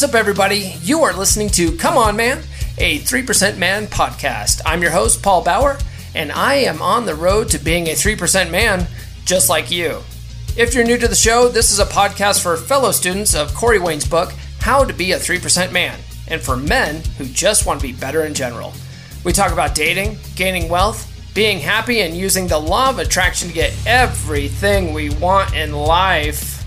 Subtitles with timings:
[0.00, 0.76] What's up, everybody?
[0.80, 2.42] You are listening to Come On Man,
[2.78, 4.62] a 3% Man podcast.
[4.64, 5.76] I'm your host, Paul Bauer,
[6.14, 8.86] and I am on the road to being a 3% man
[9.26, 10.00] just like you.
[10.56, 13.78] If you're new to the show, this is a podcast for fellow students of Corey
[13.78, 15.98] Wayne's book, How to Be a 3% Man,
[16.28, 18.72] and for men who just want to be better in general.
[19.22, 23.54] We talk about dating, gaining wealth, being happy, and using the law of attraction to
[23.54, 26.60] get everything we want in life.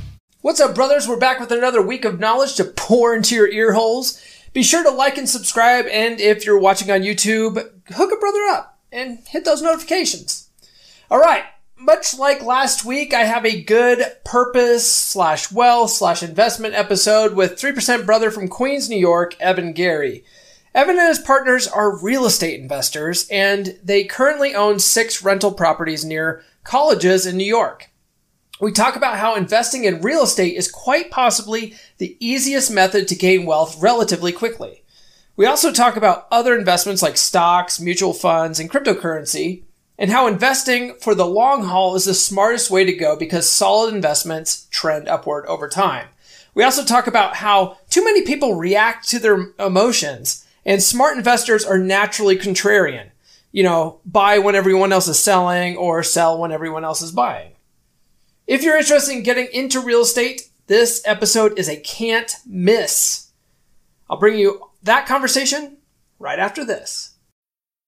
[0.43, 1.07] What's up, brothers?
[1.07, 4.21] We're back with another week of knowledge to pour into your ear holes.
[4.51, 7.55] Be sure to like and subscribe, and if you're watching on YouTube,
[7.93, 10.49] hook a brother up and hit those notifications.
[11.09, 11.45] All right,
[11.77, 17.59] much like last week, I have a good purpose slash wealth slash investment episode with
[17.59, 20.25] 3% brother from Queens, New York, Evan Gary.
[20.75, 26.03] Evan and his partners are real estate investors, and they currently own six rental properties
[26.03, 27.89] near colleges in New York.
[28.59, 33.15] We talk about how investing in real estate is quite possibly the easiest method to
[33.15, 34.83] gain wealth relatively quickly.
[35.35, 39.63] We also talk about other investments like stocks, mutual funds, and cryptocurrency,
[39.97, 43.93] and how investing for the long haul is the smartest way to go because solid
[43.93, 46.09] investments trend upward over time.
[46.53, 51.65] We also talk about how too many people react to their emotions and smart investors
[51.65, 53.09] are naturally contrarian.
[53.51, 57.52] You know, buy when everyone else is selling or sell when everyone else is buying.
[58.45, 63.31] If you're interested in getting into real estate, this episode is a can't miss.
[64.09, 65.77] I'll bring you that conversation
[66.19, 67.12] right after this.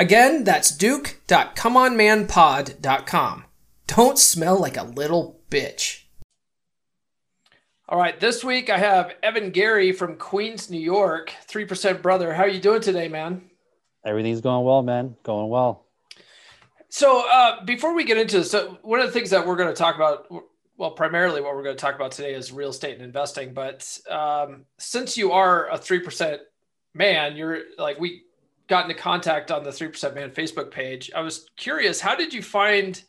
[0.00, 3.44] Again, that's duke.comeonmanpod.com.
[3.86, 6.04] Don't smell like a little bitch.
[7.86, 12.32] All right, this week I have Evan Gary from Queens, New York, 3% brother.
[12.32, 13.42] How are you doing today, man?
[14.02, 15.16] Everything's going well, man.
[15.22, 15.84] Going well.
[16.88, 19.68] So, uh, before we get into this, so one of the things that we're going
[19.68, 20.32] to talk about,
[20.78, 23.52] well, primarily what we're going to talk about today is real estate and investing.
[23.52, 26.38] But um, since you are a 3%
[26.94, 28.22] man, you're like, we,
[28.70, 31.10] got into contact on the 3% Man Facebook page.
[31.14, 33.02] I was curious, how did you find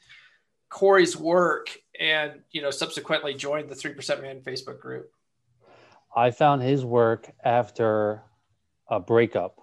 [0.69, 5.11] Corey's work and, you know, subsequently joined the 3% Man Facebook group?
[6.13, 8.23] I found his work after
[8.89, 9.61] a breakup,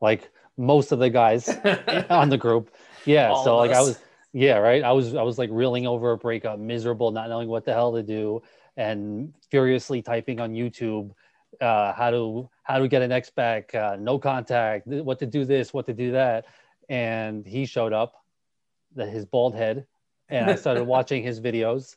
[0.00, 1.48] like most of the guys
[2.10, 2.70] on the group.
[3.04, 3.34] Yeah.
[3.42, 3.72] So like.
[3.72, 3.98] I was,
[4.32, 4.84] yeah, right.
[4.84, 7.92] I was, I was like reeling over a breakup, miserable, not knowing what the hell
[7.94, 8.40] to do
[8.76, 11.10] and furiously typing on YouTube
[11.60, 15.44] uh, how to how to get an ex back, uh, no contact, what to do
[15.44, 16.46] this, what to do that,
[16.88, 18.14] and he showed up,
[18.94, 19.86] the, his bald head,
[20.28, 21.96] and I started watching his videos,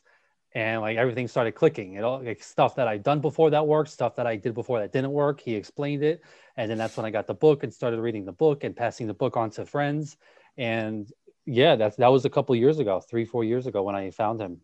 [0.52, 1.94] and like everything started clicking.
[1.94, 4.80] It all like stuff that I'd done before that worked, stuff that I did before
[4.80, 5.40] that didn't work.
[5.40, 6.22] He explained it,
[6.56, 9.06] and then that's when I got the book and started reading the book and passing
[9.06, 10.16] the book on to friends,
[10.56, 11.10] and
[11.46, 14.40] yeah, that's that was a couple years ago, three four years ago when I found
[14.40, 14.60] him,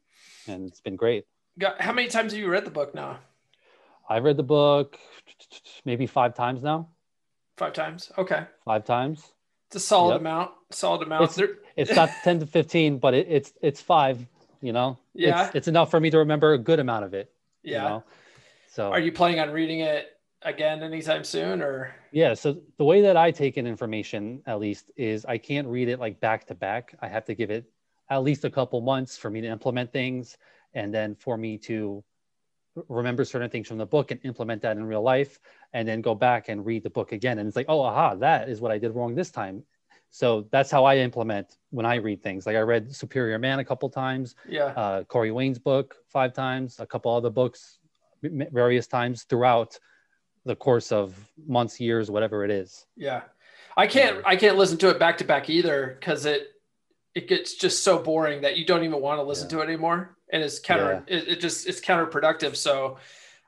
[0.47, 1.25] and it's been great.
[1.79, 3.19] How many times have you read the book now?
[4.11, 4.99] I've read the book
[5.85, 6.89] maybe five times now.
[7.57, 8.11] Five times.
[8.19, 8.45] Okay.
[8.65, 9.25] Five times.
[9.69, 10.21] It's a solid yep.
[10.23, 10.51] amount.
[10.71, 11.39] Solid amount.
[11.39, 14.19] It's, it's not 10 to 15, but it, it's, it's five,
[14.61, 15.47] you know, yeah.
[15.47, 17.31] It's, it's, enough for me to remember a good amount of it.
[17.63, 17.83] Yeah.
[17.83, 18.05] You know?
[18.73, 21.95] So are you planning on reading it again anytime soon or?
[22.11, 22.35] Yeah.
[22.35, 26.01] So the way that I take in information, at least is I can't read it
[26.01, 26.97] like back to back.
[27.01, 27.71] I have to give it
[28.09, 30.37] at least a couple months for me to implement things.
[30.75, 32.03] And then for me to
[32.89, 35.39] remember certain things from the book and implement that in real life.
[35.73, 37.39] and then go back and read the book again.
[37.39, 39.63] And it's like oh aha that is what i did wrong this time.
[40.11, 42.47] So that's how i implement when i read things.
[42.47, 44.67] Like i read superior man a couple times yeah.
[44.67, 47.79] uh, corey wayne's book five times a couple other books
[48.23, 49.79] various times throughout
[50.45, 51.15] the course of
[51.47, 52.87] months years whatever it is.
[52.97, 53.23] Yeah.
[53.77, 56.49] I can't i can't listen to it back to back either because it
[57.15, 59.57] it gets just so boring that you don't even want to listen yeah.
[59.57, 61.17] to it anymore and it's counter yeah.
[61.17, 62.99] it, it just it's counterproductive so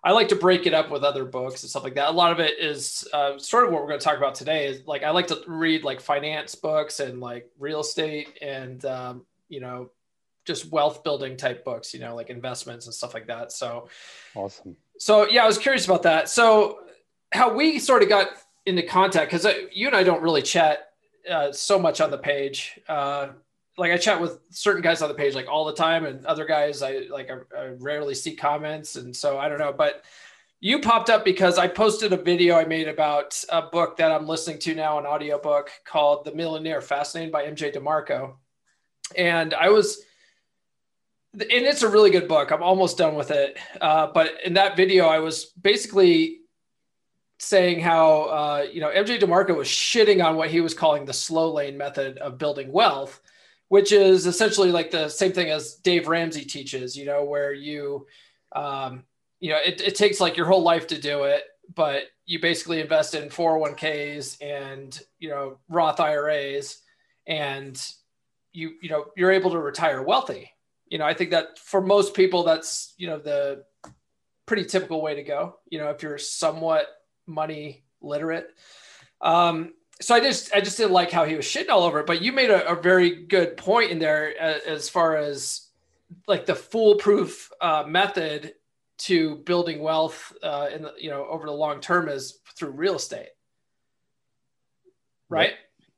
[0.05, 2.09] I like to break it up with other books and stuff like that.
[2.09, 4.67] A lot of it is uh, sort of what we're going to talk about today.
[4.67, 9.25] Is like I like to read like finance books and like real estate and um,
[9.49, 9.91] you know
[10.45, 11.95] just wealth building type books.
[11.95, 13.53] You know, like investments and stuff like that.
[13.53, 13.89] So
[14.35, 14.77] awesome.
[14.99, 16.29] So yeah, I was curious about that.
[16.29, 16.81] So
[17.33, 18.29] how we sort of got
[18.67, 20.91] into contact because uh, you and I don't really chat
[21.31, 22.81] uh, so much on the page.
[22.89, 23.29] Uh,
[23.79, 26.45] like I chat with certain guys on the page like all the time, and other
[26.45, 29.73] guys I like I, I rarely see comments, and so I don't know.
[29.73, 30.05] But
[30.63, 34.29] you popped up because I posted a video I made about a book that I'm
[34.29, 38.35] listening to now, an audiobook called The Millionaire Fastlane by MJ DeMarco.
[39.17, 40.03] And I was,
[41.33, 42.53] and it's a really good book.
[42.53, 43.59] I'm almost done with it.
[43.81, 46.43] Uh, but in that video, I was basically
[47.41, 51.13] saying how, uh, you know, MJ DeMarco was shitting on what he was calling the
[51.13, 53.21] slow lane method of building wealth
[53.73, 58.07] which is essentially like the same thing as Dave Ramsey teaches, you know, where you,
[58.55, 59.03] um,
[59.41, 62.83] you know, it, it takes like your whole life to do it, but you basically
[62.83, 66.83] invest in 401ks and, you know, Roth IRAs
[67.27, 67.83] and
[68.53, 70.51] you, you know, you're able to retire wealthy.
[70.89, 73.65] You know, I think that for most people, that's, you know, the
[74.45, 76.89] pretty typical way to go, you know, if you're somewhat
[77.27, 78.51] money literate.
[79.23, 79.73] Um,
[80.03, 82.07] so I just I just didn't like how he was shitting all over it.
[82.07, 85.69] But you made a, a very good point in there as, as far as
[86.27, 88.55] like the foolproof uh, method
[88.99, 92.97] to building wealth uh, in the, you know over the long term is through real
[92.97, 93.31] estate,
[95.29, 95.55] right?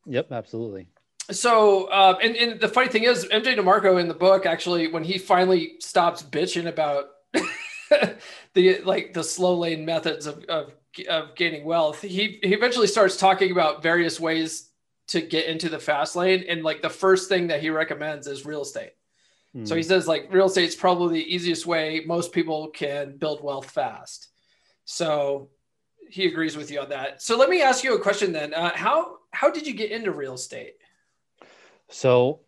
[0.06, 0.86] Yep, yep absolutely.
[1.30, 5.04] So, uh, and, and the funny thing is, MJ DeMarco in the book actually, when
[5.04, 7.06] he finally stops bitching about
[8.52, 10.74] the like the slow lane methods of, of
[11.08, 14.70] of gaining wealth, he he eventually starts talking about various ways
[15.08, 18.46] to get into the fast lane, and like the first thing that he recommends is
[18.46, 18.92] real estate.
[19.54, 19.68] Mm.
[19.68, 19.88] So he hmm.
[19.88, 24.28] says like real estate is probably the easiest way most people can build wealth fast.
[24.84, 25.50] So
[26.08, 27.22] he agrees with you on that.
[27.22, 28.54] So let me ask you a question then.
[28.54, 30.74] Uh, how how did you get into real estate?
[31.88, 32.40] So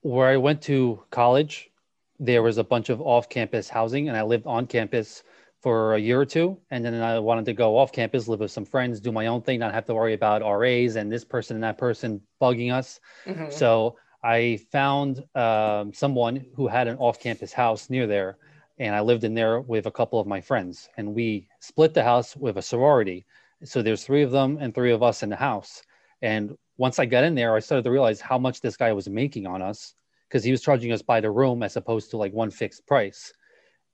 [0.00, 1.70] where I went to college,
[2.18, 5.22] there was a bunch of off-campus housing, and I lived on campus
[5.62, 6.58] for a year or two.
[6.70, 9.42] And then I wanted to go off campus, live with some friends, do my own
[9.42, 12.98] thing, not have to worry about RAs and this person and that person bugging us.
[13.24, 13.50] Mm-hmm.
[13.50, 18.38] So I found um, someone who had an off campus house near there.
[18.78, 20.88] And I lived in there with a couple of my friends.
[20.96, 23.24] And we split the house with a sorority.
[23.62, 25.82] So there's three of them and three of us in the house.
[26.22, 29.08] And once I got in there, I started to realize how much this guy was
[29.08, 29.94] making on us
[30.28, 33.32] because he was charging us by the room as opposed to like one fixed price.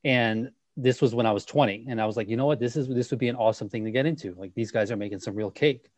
[0.04, 0.50] And
[0.80, 2.88] this was when I was 20 and I was like, you know what, this is
[2.88, 4.34] this would be an awesome thing to get into.
[4.38, 5.90] Like these guys are making some real cake.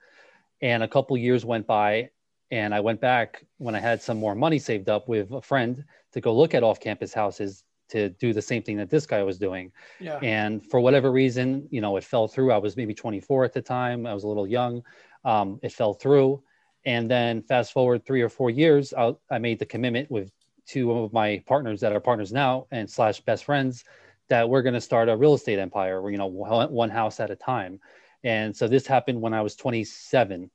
[0.62, 2.11] And a couple years went by
[2.50, 5.84] and I went back when I had some more money saved up with a friend
[6.13, 9.39] to go look at off-campus houses to do the same thing that this guy was
[9.39, 9.70] doing.
[9.99, 10.19] Yeah.
[10.22, 12.53] And for whatever reason, you know, it fell through.
[12.53, 14.06] I was maybe 24 at the time.
[14.06, 14.82] I was a little young.
[15.25, 16.43] Um, it fell through.
[16.87, 20.31] And then fast forward three or four years, I, I made the commitment with
[20.67, 23.84] two of my partners that are partners now and slash best friends
[24.31, 27.37] that we're going to start a real estate empire, you know, one house at a
[27.37, 27.81] time.
[28.22, 30.51] And so this happened when I was 27.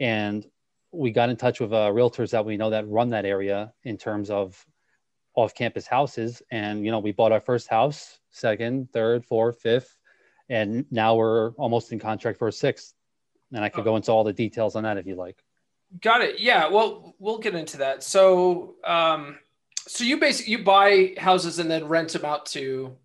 [0.00, 0.46] And
[0.90, 3.96] we got in touch with uh, realtors that we know that run that area in
[3.96, 4.64] terms of
[5.34, 6.42] off campus houses.
[6.50, 9.96] And, you know, we bought our first house, second, third, fourth, fifth.
[10.48, 12.94] And now we're almost in contract for a sixth.
[13.52, 13.84] And I could oh.
[13.84, 15.42] go into all the details on that if you like.
[16.00, 16.40] Got it.
[16.40, 16.66] Yeah.
[16.68, 18.02] Well, we'll get into that.
[18.02, 19.38] So, um,
[19.86, 22.96] so you basically you buy houses and then rent them out to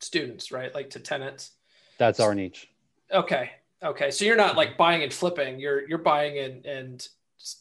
[0.00, 0.74] students, right?
[0.74, 1.52] Like to tenants.
[1.98, 2.68] That's our niche.
[3.12, 3.50] Okay.
[3.82, 4.10] Okay.
[4.10, 5.58] So you're not like buying and flipping.
[5.58, 7.08] You're you're buying and and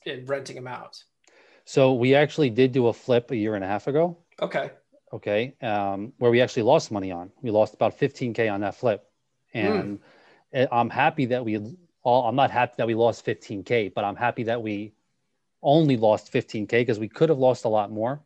[0.05, 1.03] and renting them out.
[1.65, 4.17] So we actually did do a flip a year and a half ago.
[4.41, 4.72] Okay.
[5.13, 5.55] Okay.
[5.62, 7.31] Um, where we actually lost money on.
[7.41, 9.05] We lost about 15k on that flip,
[9.53, 10.00] and
[10.53, 10.67] mm.
[10.72, 11.60] I'm happy that we
[12.03, 12.27] all.
[12.27, 14.93] I'm not happy that we lost 15k, but I'm happy that we
[15.62, 18.22] only lost 15k because we could have lost a lot more.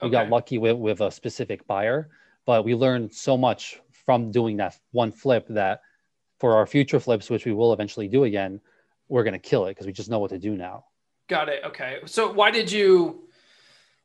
[0.00, 0.12] We okay.
[0.12, 2.10] got lucky with with a specific buyer,
[2.48, 5.82] but we learned so much from doing that one flip that
[6.40, 8.58] for our future flips, which we will eventually do again,
[9.08, 10.86] we're going to kill it because we just know what to do now.
[11.28, 11.60] Got it.
[11.66, 11.98] Okay.
[12.06, 13.28] So why did you,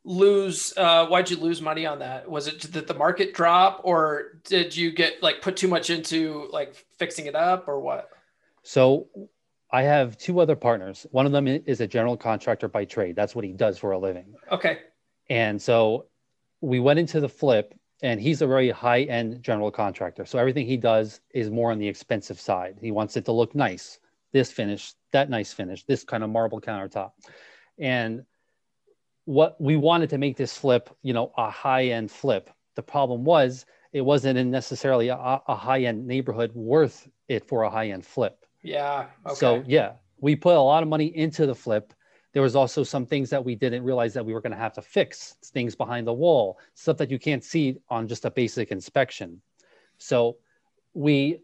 [0.03, 0.73] lose?
[0.75, 2.29] Uh, why'd you lose money on that?
[2.29, 6.50] Was it that the market drop, or did you get like put too much into
[6.51, 8.09] like fixing it up, or what?
[8.63, 9.07] So
[9.71, 11.07] I have two other partners.
[11.12, 13.15] One of them is a general contractor by trade.
[13.15, 14.35] That's what he does for a living.
[14.51, 14.79] Okay.
[15.29, 16.07] And so
[16.59, 17.73] we went into the flip,
[18.03, 20.25] and he's a very high end general contractor.
[20.25, 22.77] So everything he does is more on the expensive side.
[22.79, 24.00] He wants it to look nice,
[24.33, 27.12] this finish, that nice finish, this kind of marble countertop.
[27.79, 28.25] And
[29.24, 32.50] what we wanted to make this flip, you know, a high end flip.
[32.75, 37.63] The problem was it wasn't in necessarily a, a high end neighborhood worth it for
[37.63, 38.45] a high end flip.
[38.63, 39.05] Yeah.
[39.25, 39.36] Okay.
[39.36, 41.93] So yeah, we put a lot of money into the flip.
[42.33, 44.73] There was also some things that we didn't realize that we were going to have
[44.73, 48.71] to fix, things behind the wall, stuff that you can't see on just a basic
[48.71, 49.41] inspection.
[49.97, 50.37] So
[50.93, 51.39] we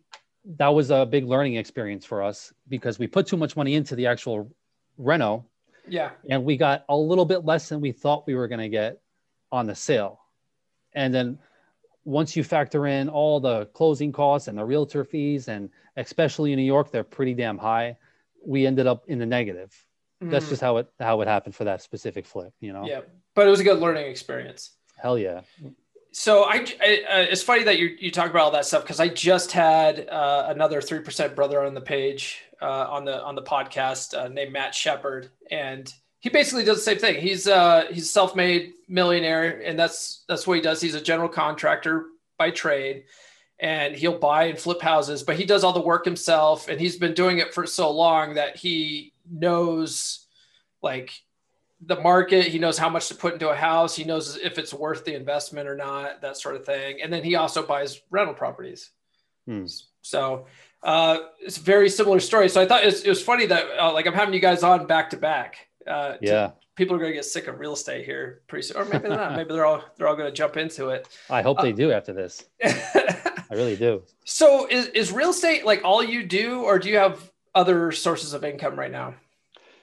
[0.57, 3.95] that was a big learning experience for us because we put too much money into
[3.95, 4.49] the actual
[4.97, 5.45] reno
[5.89, 6.11] yeah.
[6.29, 9.01] And we got a little bit less than we thought we were going to get
[9.51, 10.19] on the sale.
[10.93, 11.39] And then
[12.05, 16.57] once you factor in all the closing costs and the realtor fees, and especially in
[16.57, 17.97] New York, they're pretty damn high.
[18.45, 19.75] We ended up in the negative.
[20.23, 20.31] Mm.
[20.31, 22.85] That's just how it how it happened for that specific flip, you know.
[22.85, 23.01] Yeah,
[23.35, 24.71] but it was a good learning experience.
[24.97, 25.41] Hell yeah.
[26.11, 28.99] So I, I uh, it's funny that you you talk about all that stuff because
[28.99, 33.35] I just had uh, another three percent brother on the page uh, on the on
[33.35, 37.21] the podcast uh, named Matt Shepard, and he basically does the same thing.
[37.21, 40.81] He's uh he's self-made millionaire, and that's that's what he does.
[40.81, 42.07] He's a general contractor
[42.37, 43.03] by trade,
[43.59, 46.97] and he'll buy and flip houses, but he does all the work himself, and he's
[46.97, 50.27] been doing it for so long that he knows
[50.81, 51.11] like
[51.85, 54.73] the market he knows how much to put into a house he knows if it's
[54.73, 58.33] worth the investment or not that sort of thing and then he also buys rental
[58.33, 58.91] properties
[59.45, 59.65] hmm.
[60.01, 60.45] so
[60.81, 62.49] uh, it's a very similar story.
[62.49, 64.63] So I thought it was, it was funny that uh, like I'm having you guys
[64.63, 65.67] on back to back.
[65.85, 66.51] Uh, yeah.
[66.75, 69.17] People are going to get sick of real estate here pretty soon, or maybe they're
[69.17, 69.35] not.
[69.35, 71.09] maybe they're all they're all going to jump into it.
[71.29, 72.45] I hope they uh, do after this.
[72.63, 74.03] I really do.
[74.23, 78.33] So is is real estate like all you do, or do you have other sources
[78.33, 79.15] of income right now?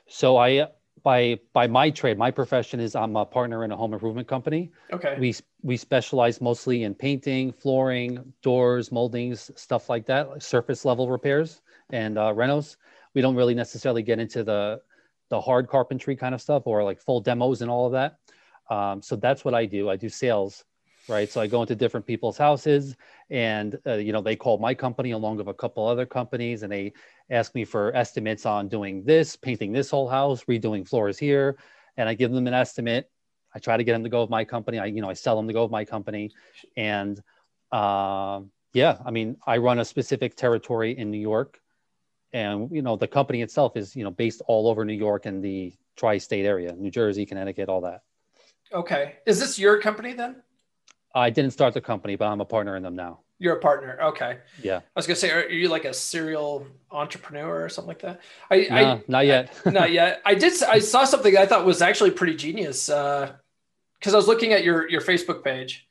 [0.09, 0.69] So I
[1.03, 4.73] by by my trade, my profession is I'm a partner in a home improvement company.
[4.93, 5.17] Okay.
[5.21, 11.11] We we specialize mostly in painting, flooring, doors, moldings, stuff like that, like surface level
[11.11, 12.77] repairs and uh, renos.
[13.15, 14.81] We don't really necessarily get into the
[15.29, 18.19] the hard carpentry kind of stuff or like full demos and all of that.
[18.75, 19.91] Um, so that's what I do.
[19.91, 20.65] I do sales,
[21.09, 21.31] right?
[21.31, 22.97] So I go into different people's houses,
[23.31, 26.73] and uh, you know they call my company along with a couple other companies, and
[26.73, 26.93] they
[27.31, 31.57] ask me for estimates on doing this, painting this whole house, redoing floors here,
[31.97, 33.11] and I give them an estimate.
[33.55, 34.79] I try to get them to go with my company.
[34.79, 36.33] I, you know, I sell them to go with my company,
[36.77, 37.21] and
[37.73, 38.41] uh,
[38.73, 41.61] yeah, I mean, I run a specific territory in New York,
[42.33, 45.43] and you know, the company itself is you know based all over New York and
[45.43, 48.03] the tri-state area, New Jersey, Connecticut, all that.
[48.73, 50.43] Okay, is this your company then?
[51.17, 53.21] I didn't start the company, but I'm a partner in them now.
[53.39, 53.99] You're a partner.
[54.03, 54.39] Okay.
[54.63, 54.79] Yeah.
[54.79, 58.21] I was gonna say, are you like a serial entrepreneur or something like that?
[58.51, 59.53] I, no, I not yet.
[59.65, 60.23] I, not yet.
[60.25, 60.63] I did.
[60.63, 62.89] I saw something I thought was actually pretty genius.
[62.89, 63.33] Uh,
[63.99, 65.89] because I was looking at your your Facebook page,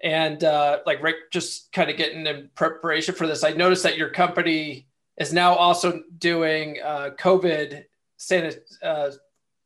[0.00, 3.44] and uh, like Rick just kind of getting in preparation for this.
[3.44, 4.86] I noticed that your company
[5.18, 7.84] is now also doing uh, COVID
[8.18, 8.60] sanit.
[8.82, 9.10] Uh,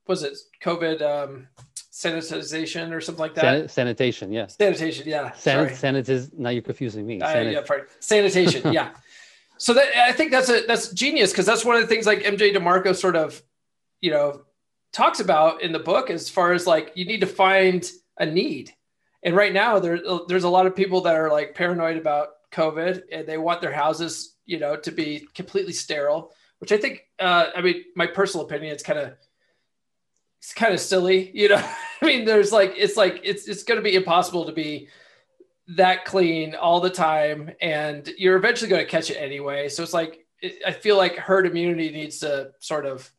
[0.07, 1.03] was it COVID?
[1.03, 1.49] Um,
[1.97, 3.43] sanitization or something like that.
[3.43, 4.47] San- sanitation, yeah.
[4.49, 5.33] Sanitation, yeah.
[5.33, 6.31] San- sanitiz.
[6.37, 7.23] Now you're confusing me.
[7.23, 7.83] Uh, yeah, sorry.
[8.01, 8.91] Sanitation, yeah.
[9.57, 12.21] So that I think that's a that's genius because that's one of the things like
[12.21, 13.43] MJ DeMarco sort of,
[14.03, 14.43] you know,
[14.93, 18.73] talks about in the book as far as like you need to find a need.
[19.23, 19.99] And right now there
[20.29, 23.73] there's a lot of people that are like paranoid about COVID and they want their
[23.73, 28.45] houses, you know, to be completely sterile, which I think uh, I mean my personal
[28.45, 29.15] opinion it's kind of
[30.41, 31.67] it's kind of silly, you know.
[32.03, 34.89] I mean, there's like it's like it's it's going to be impossible to be
[35.69, 39.69] that clean all the time, and you're eventually going to catch it anyway.
[39.69, 43.11] So it's like it, I feel like herd immunity needs to sort of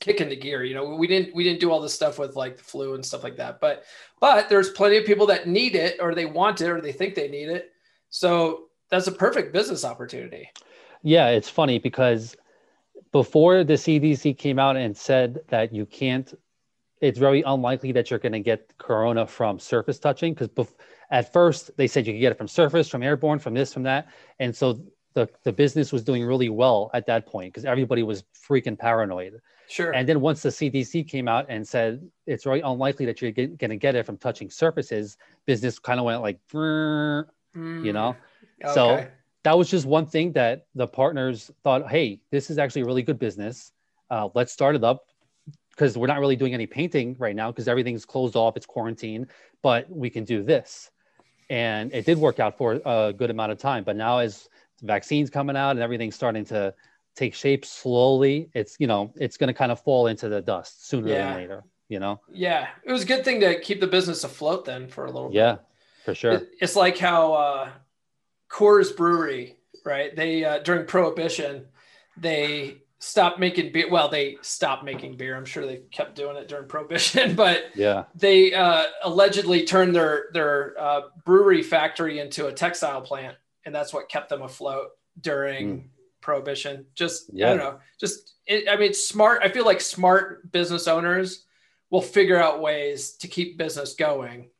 [0.00, 0.64] kick into gear.
[0.64, 3.04] You know, we didn't we didn't do all this stuff with like the flu and
[3.04, 3.84] stuff like that, but
[4.20, 7.14] but there's plenty of people that need it or they want it or they think
[7.14, 7.70] they need it.
[8.10, 10.50] So that's a perfect business opportunity.
[11.02, 12.36] Yeah, it's funny because
[13.12, 16.34] before the CDC came out and said that you can't
[17.00, 20.74] it's very unlikely that you're going to get corona from surface touching because bef-
[21.10, 23.82] at first they said you could get it from surface, from airborne, from this, from
[23.82, 24.08] that,
[24.38, 24.80] and so
[25.14, 29.40] the the business was doing really well at that point because everybody was freaking paranoid.
[29.68, 29.92] Sure.
[29.92, 33.56] And then once the CDC came out and said it's very unlikely that you're going
[33.56, 37.24] to get it from touching surfaces, business kind of went like, mm.
[37.56, 38.14] you know.
[38.62, 38.74] Okay.
[38.74, 39.06] So
[39.44, 43.02] that was just one thing that the partners thought, hey, this is actually a really
[43.02, 43.72] good business.
[44.10, 45.06] Uh, let's start it up
[45.74, 49.26] because we're not really doing any painting right now because everything's closed off, it's quarantine,
[49.62, 50.90] but we can do this.
[51.50, 53.84] And it did work out for a good amount of time.
[53.84, 54.48] But now, as
[54.82, 56.74] vaccines coming out and everything's starting to
[57.16, 60.88] take shape slowly, it's you know it's going to kind of fall into the dust
[60.88, 61.26] sooner yeah.
[61.26, 61.64] than later.
[61.88, 62.20] You know.
[62.32, 65.30] Yeah, it was a good thing to keep the business afloat then for a little.
[65.32, 65.60] Yeah, bit.
[66.04, 66.42] for sure.
[66.60, 67.70] It's like how uh,
[68.50, 70.16] Coors Brewery, right?
[70.16, 71.66] They uh, during Prohibition,
[72.16, 73.90] they stopped making beer.
[73.90, 75.36] Well, they stopped making beer.
[75.36, 80.26] I'm sure they kept doing it during Prohibition, but yeah, they uh, allegedly turned their
[80.32, 84.88] their uh, brewery factory into a textile plant, and that's what kept them afloat
[85.20, 85.84] during mm.
[86.20, 86.86] Prohibition.
[86.94, 87.46] Just yeah.
[87.46, 87.78] I don't know.
[88.00, 89.42] Just it, I mean, smart.
[89.42, 91.44] I feel like smart business owners
[91.90, 94.50] will figure out ways to keep business going,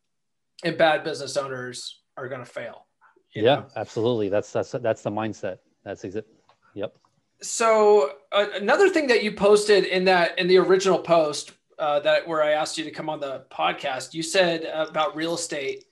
[0.63, 2.87] and bad business owners are going to fail.
[3.35, 3.67] Yeah, know?
[3.77, 4.29] absolutely.
[4.29, 5.59] That's that's that's the mindset.
[5.85, 6.33] That's exactly.
[6.75, 6.95] Yep
[7.43, 12.27] so uh, another thing that you posted in that in the original post uh, that
[12.27, 15.85] where I asked you to come on the podcast, you said about real estate.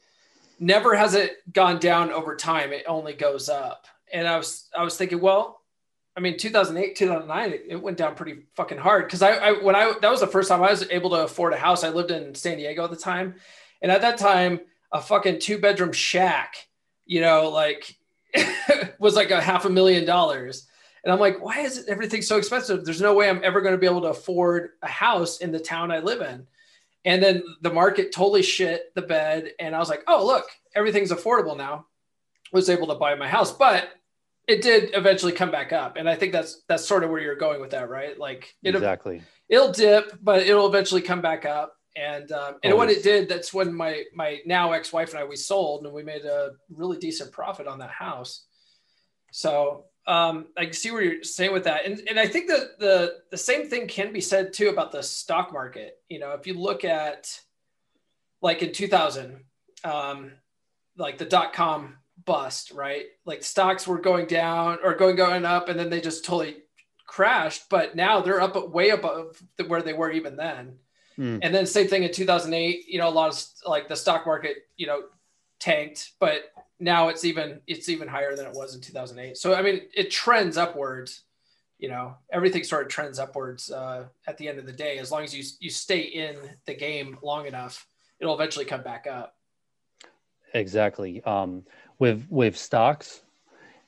[0.59, 3.87] Never has it gone down over time; it only goes up.
[4.13, 5.63] And I was I was thinking, well,
[6.17, 9.75] I mean, 2008, 2009, it, it went down pretty fucking hard because I, I when
[9.75, 11.85] I that was the first time I was able to afford a house.
[11.85, 13.35] I lived in San Diego at the time,
[13.81, 14.61] and at that time,
[14.93, 16.55] a fucking two bedroom shack,
[17.07, 17.97] you know, like
[18.99, 20.69] was like a half a million dollars
[21.05, 22.85] and I'm like, why is everything so expensive?
[22.85, 25.59] There's no way I'm ever going to be able to afford a house in the
[25.59, 26.47] town I live in.
[27.05, 29.53] And then the market totally shit the bed.
[29.59, 30.45] And I was like, oh, look,
[30.75, 31.87] everything's affordable now.
[32.53, 33.89] I was able to buy my house, but
[34.47, 35.97] it did eventually come back up.
[35.97, 38.19] And I think that's that's sort of where you're going with that, right?
[38.19, 39.23] Like it, exactly.
[39.49, 41.75] It'll dip, but it'll eventually come back up.
[41.97, 45.37] And um, and when it did, that's when my my now ex-wife and I we
[45.37, 48.45] sold and we made a really decent profit on that house.
[49.31, 53.21] So um, I see where you're saying with that, and and I think that the
[53.31, 56.01] the same thing can be said too about the stock market.
[56.09, 57.41] You know, if you look at
[58.41, 59.45] like in 2000,
[59.85, 60.33] um,
[60.97, 63.05] like the dot com bust, right?
[63.25, 66.57] Like stocks were going down or going going up, and then they just totally
[67.07, 67.69] crashed.
[67.71, 70.79] But now they're up way above the, where they were even then.
[71.17, 71.41] Mm.
[71.43, 72.89] And then same thing in 2008.
[72.89, 75.03] You know, a lot of like the stock market, you know,
[75.61, 79.37] tanked, but now it's even it's even higher than it was in 2008.
[79.37, 81.25] So I mean, it trends upwards.
[81.79, 84.99] You know, everything sort of trends upwards uh, at the end of the day.
[84.99, 87.87] As long as you you stay in the game long enough,
[88.21, 89.37] it'll eventually come back up.
[90.55, 91.23] Exactly.
[91.25, 91.65] Um,
[91.99, 93.23] with with stocks,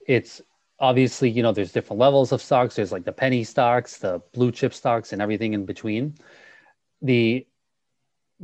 [0.06, 0.40] it's
[0.80, 2.76] obviously you know there's different levels of stocks.
[2.76, 6.14] There's like the penny stocks, the blue chip stocks, and everything in between.
[7.02, 7.46] The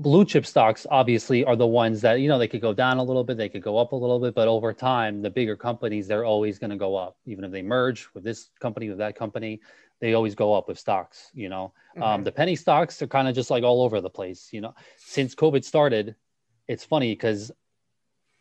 [0.01, 3.03] blue chip stocks obviously are the ones that you know they could go down a
[3.03, 6.09] little bit they could go up a little bit but over time the bigger companies
[6.09, 9.15] they're always going to go up even if they merge with this company with that
[9.15, 9.61] company
[10.01, 12.03] they always go up with stocks you know um, mm-hmm.
[12.03, 14.75] um, the penny stocks are kind of just like all over the place you know
[14.97, 16.15] since covid started
[16.67, 17.53] it's funny because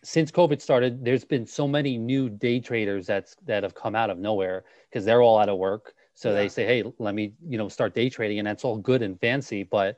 [0.01, 4.09] since covid started there's been so many new day traders that's that have come out
[4.09, 6.35] of nowhere because they're all out of work so yeah.
[6.35, 9.19] they say hey let me you know start day trading and that's all good and
[9.19, 9.97] fancy but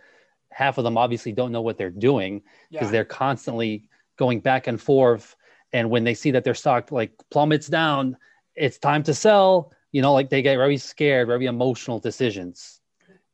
[0.51, 2.91] half of them obviously don't know what they're doing because yeah.
[2.91, 5.35] they're constantly going back and forth.
[5.73, 8.17] And when they see that their stock like plummets down,
[8.55, 9.71] it's time to sell.
[9.91, 12.79] You know, like they get very scared, very emotional decisions.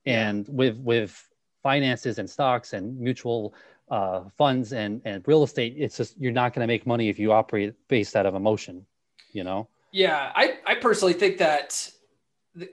[0.06, 1.28] And with with
[1.64, 3.54] finances and stocks and mutual
[3.90, 7.20] uh, funds and and real estate, it's just you're not going to make money if
[7.20, 8.86] you operate based out of emotion.
[9.32, 9.68] You know.
[9.92, 11.92] Yeah, I I personally think that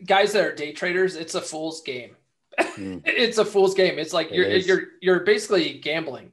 [0.06, 2.16] guys that are day traders, it's a fool's game
[2.58, 3.02] mm.
[3.06, 3.98] it's a fool's game.
[3.98, 4.66] It's like it you're is.
[4.66, 6.32] you're you're basically gambling.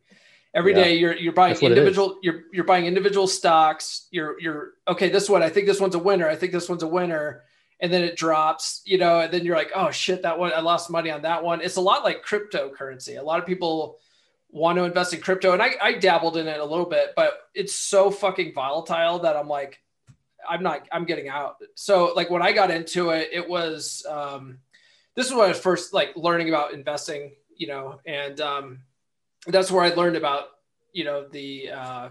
[0.54, 0.84] Every yeah.
[0.84, 4.08] day you're you're buying individual you're you're buying individual stocks.
[4.12, 6.28] You're you're okay, this one, I think this one's a winner.
[6.28, 7.44] I think this one's a winner.
[7.80, 10.60] And then it drops, you know, and then you're like, oh shit, that one I
[10.60, 11.62] lost money on that one.
[11.62, 13.18] It's a lot like cryptocurrency.
[13.18, 13.98] A lot of people
[14.52, 17.40] want to invest in crypto and I, I dabbled in it a little bit, but
[17.56, 19.80] it's so fucking volatile that I'm like,
[20.48, 21.56] I'm not, I'm getting out.
[21.76, 24.60] So like when I got into it, it was um
[25.16, 28.80] this is when I was first like learning about investing, you know, and um,
[29.48, 30.46] that's where I learned about,
[30.94, 32.10] you know, the uh,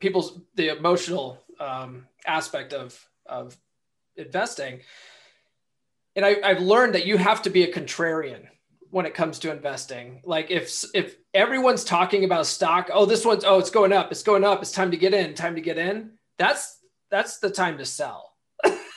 [0.00, 3.56] people's the emotional um, aspect of of
[4.16, 4.80] investing.
[6.16, 8.46] And I, I've learned that you have to be a contrarian
[8.90, 10.22] when it comes to investing.
[10.24, 14.22] Like if if everyone's talking about stock, oh this one's oh it's going up, it's
[14.22, 16.12] going up, it's time to get in, time to get in.
[16.38, 16.78] That's
[17.10, 18.33] that's the time to sell.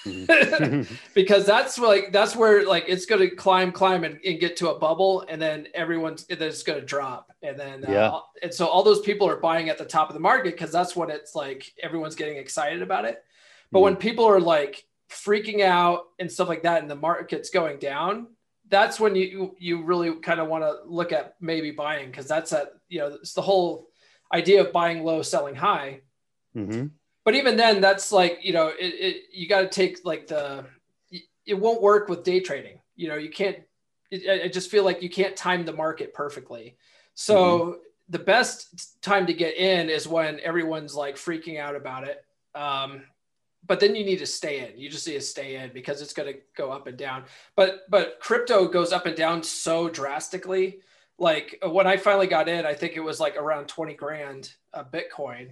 [1.13, 4.69] because that's like that's where like it's going to climb climb and, and, get to
[4.69, 8.19] a bubble and then everyone's then it's going to drop and then uh, yeah.
[8.43, 10.95] and so all those people are buying at the top of the market because that's
[10.95, 13.23] what it's like everyone's getting excited about it
[13.71, 13.83] but mm.
[13.83, 18.27] when people are like freaking out and stuff like that and the market's going down
[18.69, 22.51] that's when you you really kind of want to look at maybe buying because that's
[22.53, 23.87] at you know it's the whole
[24.33, 26.01] idea of buying low selling high
[26.55, 26.87] mm-hmm.
[27.27, 30.63] But even then that's like you know it, it you got to take like the
[31.45, 33.57] it won't work with day trading you know you can't
[34.11, 36.77] it, i just feel like you can't time the market perfectly
[37.15, 37.71] so mm-hmm.
[38.11, 42.23] the best time to get in is when everyone's like freaking out about it
[42.55, 43.01] um,
[43.67, 44.79] but then you need to stay in.
[44.79, 47.25] You just need to stay in because it's going to go up and down.
[47.55, 50.79] But but crypto goes up and down so drastically.
[51.19, 54.85] Like when I finally got in, I think it was like around 20 grand a
[54.85, 55.51] Bitcoin.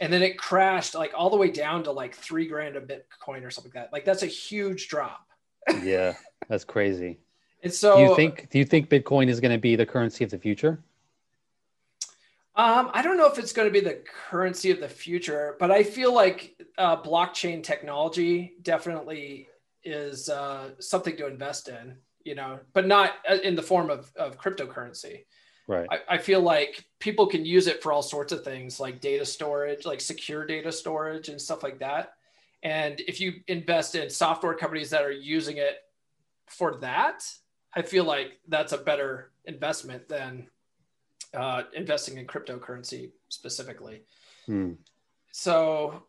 [0.00, 3.44] And then it crashed like all the way down to like three grand a Bitcoin
[3.44, 3.92] or something like that.
[3.92, 5.26] Like that's a huge drop.
[5.82, 6.14] yeah,
[6.48, 7.18] that's crazy.
[7.62, 10.24] And so do you think do you think Bitcoin is going to be the currency
[10.24, 10.82] of the future?
[12.56, 15.72] Um, I don't know if it's going to be the currency of the future, but
[15.72, 19.48] I feel like uh, blockchain technology definitely
[19.82, 24.12] is uh, something to invest in, you know, but not uh, in the form of,
[24.14, 25.24] of cryptocurrency.
[25.66, 25.88] Right.
[25.90, 29.24] I, I feel like people can use it for all sorts of things like data
[29.24, 32.14] storage, like secure data storage and stuff like that.
[32.62, 35.78] And if you invest in software companies that are using it
[36.46, 37.24] for that,
[37.74, 40.48] I feel like that's a better investment than
[41.34, 44.02] uh, investing in cryptocurrency specifically.
[44.46, 44.72] Hmm.
[45.32, 46.04] So,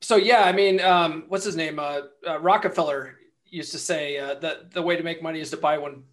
[0.00, 1.78] so yeah, I mean, um, what's his name?
[1.78, 3.16] Uh, uh, Rockefeller
[3.46, 6.04] used to say uh, that the way to make money is to buy when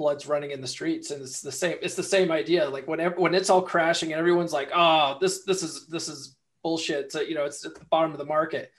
[0.00, 1.76] blood's running in the streets, and it's the same.
[1.82, 2.66] It's the same idea.
[2.66, 6.36] Like whenever when it's all crashing and everyone's like, "Oh, this this is this is
[6.62, 8.72] bullshit." So you know, it's at the bottom of the market.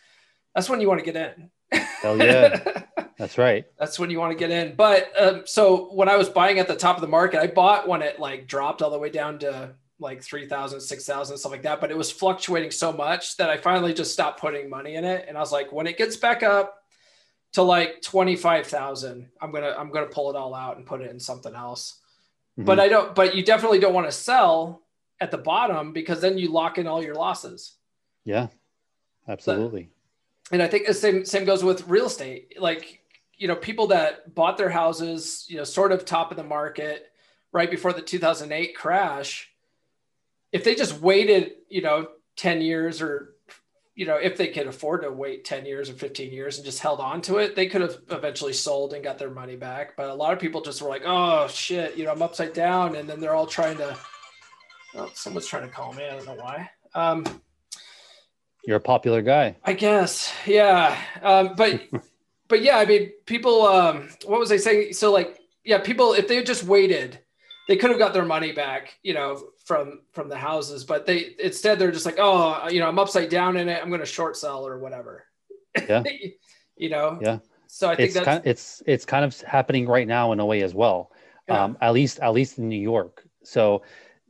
[0.55, 1.51] That's when you want to get in.
[2.01, 2.83] Hell yeah.
[3.19, 3.65] That's right.
[3.77, 4.75] That's when you want to get in.
[4.75, 7.87] But um, so when I was buying at the top of the market, I bought
[7.87, 11.79] when it like dropped all the way down to like 3,000, 6,000, stuff like that.
[11.79, 15.25] But it was fluctuating so much that I finally just stopped putting money in it.
[15.27, 16.80] And I was like, when it gets back up
[17.53, 21.01] to like 25,000, I'm going to, I'm going to pull it all out and put
[21.01, 21.99] it in something else.
[22.57, 22.65] Mm-hmm.
[22.65, 24.81] But I don't, but you definitely don't want to sell
[25.19, 27.73] at the bottom because then you lock in all your losses.
[28.23, 28.47] Yeah,
[29.27, 29.89] absolutely.
[30.49, 32.55] But, and I think the same, same goes with real estate.
[32.59, 33.01] Like
[33.41, 37.11] you know, people that bought their houses, you know, sort of top of the market
[37.51, 39.49] right before the 2008 crash,
[40.51, 43.30] if they just waited, you know, 10 years or,
[44.01, 46.79] you know, if they could afford to wait 10 years or 15 years and just
[46.79, 49.95] held on to it, they could have eventually sold and got their money back.
[49.95, 52.95] But a lot of people just were like, oh shit, you know, I'm upside down.
[52.95, 53.95] And then they're all trying to,
[54.95, 56.03] oh, someone's trying to call me.
[56.03, 56.67] I don't know why.
[56.95, 57.23] Um,
[58.65, 59.55] You're a popular guy.
[59.63, 60.33] I guess.
[60.47, 60.99] Yeah.
[61.21, 61.83] Um, but
[62.47, 63.67] but yeah, I mean, people.
[63.67, 64.93] Um, what was I saying?
[64.93, 67.19] So like, yeah, people if they just waited,
[67.67, 70.83] they could have got their money back, you know, from from the houses.
[70.83, 73.81] But they instead they're just like, oh, you know, I'm upside down in it.
[73.81, 75.25] I'm going to short sell or whatever.
[75.87, 76.03] Yeah.
[76.75, 77.17] you know.
[77.21, 77.39] Yeah.
[77.67, 80.41] So I think it's that's kind of, it's it's kind of happening right now in
[80.41, 81.13] a way as well.
[81.47, 81.63] Yeah.
[81.63, 83.23] Um, at least at least in New York.
[83.43, 83.83] So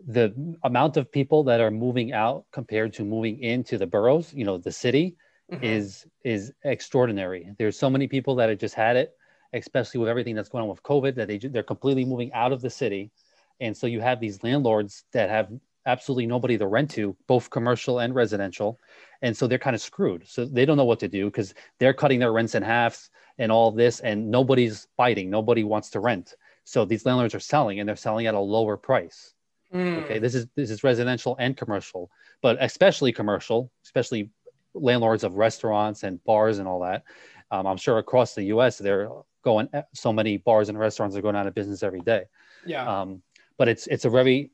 [0.06, 4.46] the amount of people that are moving out compared to moving into the boroughs, you
[4.46, 5.16] know, the city,
[5.52, 5.64] mm-hmm.
[5.64, 7.50] is is extraordinary.
[7.58, 9.16] There's so many people that have just had it,
[9.54, 12.62] especially with everything that's going on with COVID, that they they're completely moving out of
[12.62, 13.12] the city,
[13.62, 15.50] and so you have these landlords that have
[15.86, 18.80] absolutely nobody to rent to, both commercial and residential,
[19.21, 20.28] and so they're kind of screwed.
[20.28, 23.52] So they don't know what to do because they're cutting their rents in half and
[23.52, 25.30] all this, and nobody's biting.
[25.30, 26.36] Nobody wants to rent.
[26.65, 29.34] So these landlords are selling, and they're selling at a lower price.
[29.74, 30.04] Mm.
[30.04, 34.30] Okay, this is this is residential and commercial, but especially commercial, especially
[34.74, 37.04] landlords of restaurants and bars and all that.
[37.52, 38.78] Um, I'm sure across the U.S.
[38.78, 39.10] they're
[39.43, 39.69] going.
[39.93, 42.26] So many bars and restaurants are going out of business every day.
[42.65, 43.02] Yeah.
[43.02, 43.21] Um,
[43.62, 44.50] but it's it's a very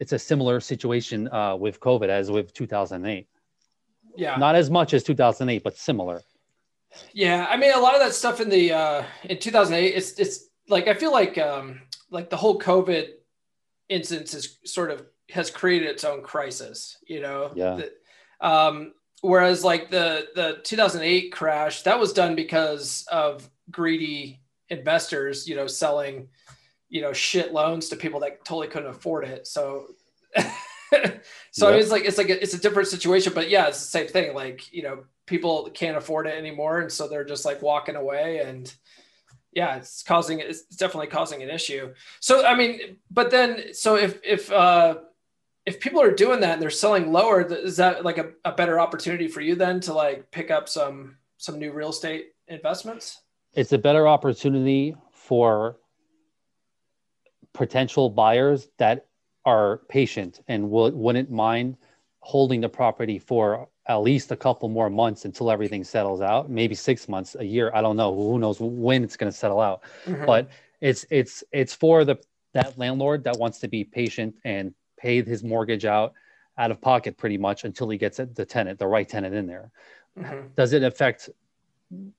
[0.00, 3.28] it's a similar situation uh, with COVID as with 2008.
[4.16, 4.36] Yeah.
[4.38, 6.20] Not as much as 2008, but similar.
[7.12, 10.48] Yeah, I mean, a lot of that stuff in the uh, in 2008, it's it's
[10.68, 13.10] like I feel like um, like the whole COVID
[13.88, 16.98] instance is sort of has created its own crisis.
[17.06, 17.52] You know.
[17.54, 17.76] Yeah.
[17.76, 17.92] The,
[18.44, 25.54] um, whereas like the the 2008 crash that was done because of greedy investors you
[25.54, 26.26] know selling
[26.90, 29.46] you know shit loans to people that totally couldn't afford it.
[29.46, 29.86] So
[30.36, 30.52] so yep.
[31.62, 33.86] I mean, it's like it's like a, it's a different situation but yeah it's the
[33.86, 34.34] same thing.
[34.34, 36.80] Like you know people can't afford it anymore.
[36.80, 38.40] And so they're just like walking away.
[38.40, 38.72] And
[39.52, 41.94] yeah it's causing it's definitely causing an issue.
[42.20, 44.98] So i mean but then so if if uh
[45.66, 48.80] if people are doing that and they're selling lower, is that like a, a better
[48.80, 53.22] opportunity for you then to like pick up some some new real estate investments?
[53.54, 55.76] It's a better opportunity for
[57.52, 59.06] potential buyers that
[59.44, 61.76] are patient and will, wouldn't mind
[62.20, 66.74] holding the property for at least a couple more months until everything settles out maybe
[66.74, 69.80] six months a year i don't know who knows when it's going to settle out
[70.04, 70.26] mm-hmm.
[70.26, 70.50] but
[70.82, 72.16] it's it's it's for the
[72.52, 76.12] that landlord that wants to be patient and pay his mortgage out
[76.60, 79.70] out of pocket pretty much until he gets the tenant, the right tenant in there.
[80.18, 80.48] Mm-hmm.
[80.56, 81.30] Does it affect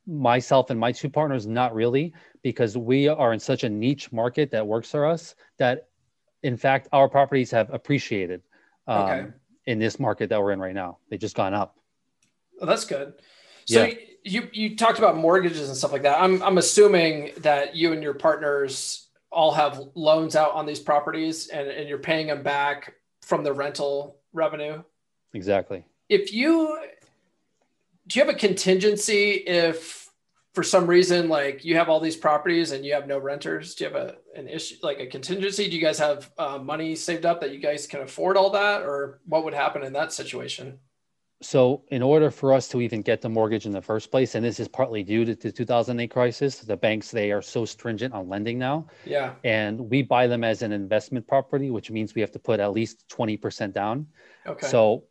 [0.06, 1.48] myself and my two partners?
[1.48, 5.88] Not really, because we are in such a niche market that works for us that,
[6.44, 8.42] in fact, our properties have appreciated
[8.88, 9.28] um, okay.
[9.66, 10.98] in this market that we're in right now.
[11.10, 11.78] They've just gone up.
[12.62, 13.14] That's good.
[13.66, 13.94] So yeah.
[14.24, 16.20] you you talked about mortgages and stuff like that.
[16.20, 21.48] I'm I'm assuming that you and your partners all have loans out on these properties
[21.48, 24.84] and, and you're paying them back from the rental revenue.
[25.34, 25.86] Exactly.
[26.10, 26.78] If you
[28.08, 30.10] do you have a contingency if
[30.54, 33.76] for some reason like you have all these properties and you have no renters?
[33.76, 35.70] Do you have a an issue like a contingency?
[35.70, 38.82] Do you guys have uh, money saved up that you guys can afford all that?
[38.82, 40.80] Or what would happen in that situation?
[41.42, 44.46] So in order for us to even get the mortgage in the first place and
[44.46, 48.30] this is partly due to the 2008 crisis the banks they are so stringent on
[48.30, 48.88] lending now.
[49.06, 49.34] Yeah.
[49.44, 52.72] And we buy them as an investment property which means we have to put at
[52.74, 54.06] least 20% down.
[54.46, 54.68] Okay.
[54.68, 55.06] So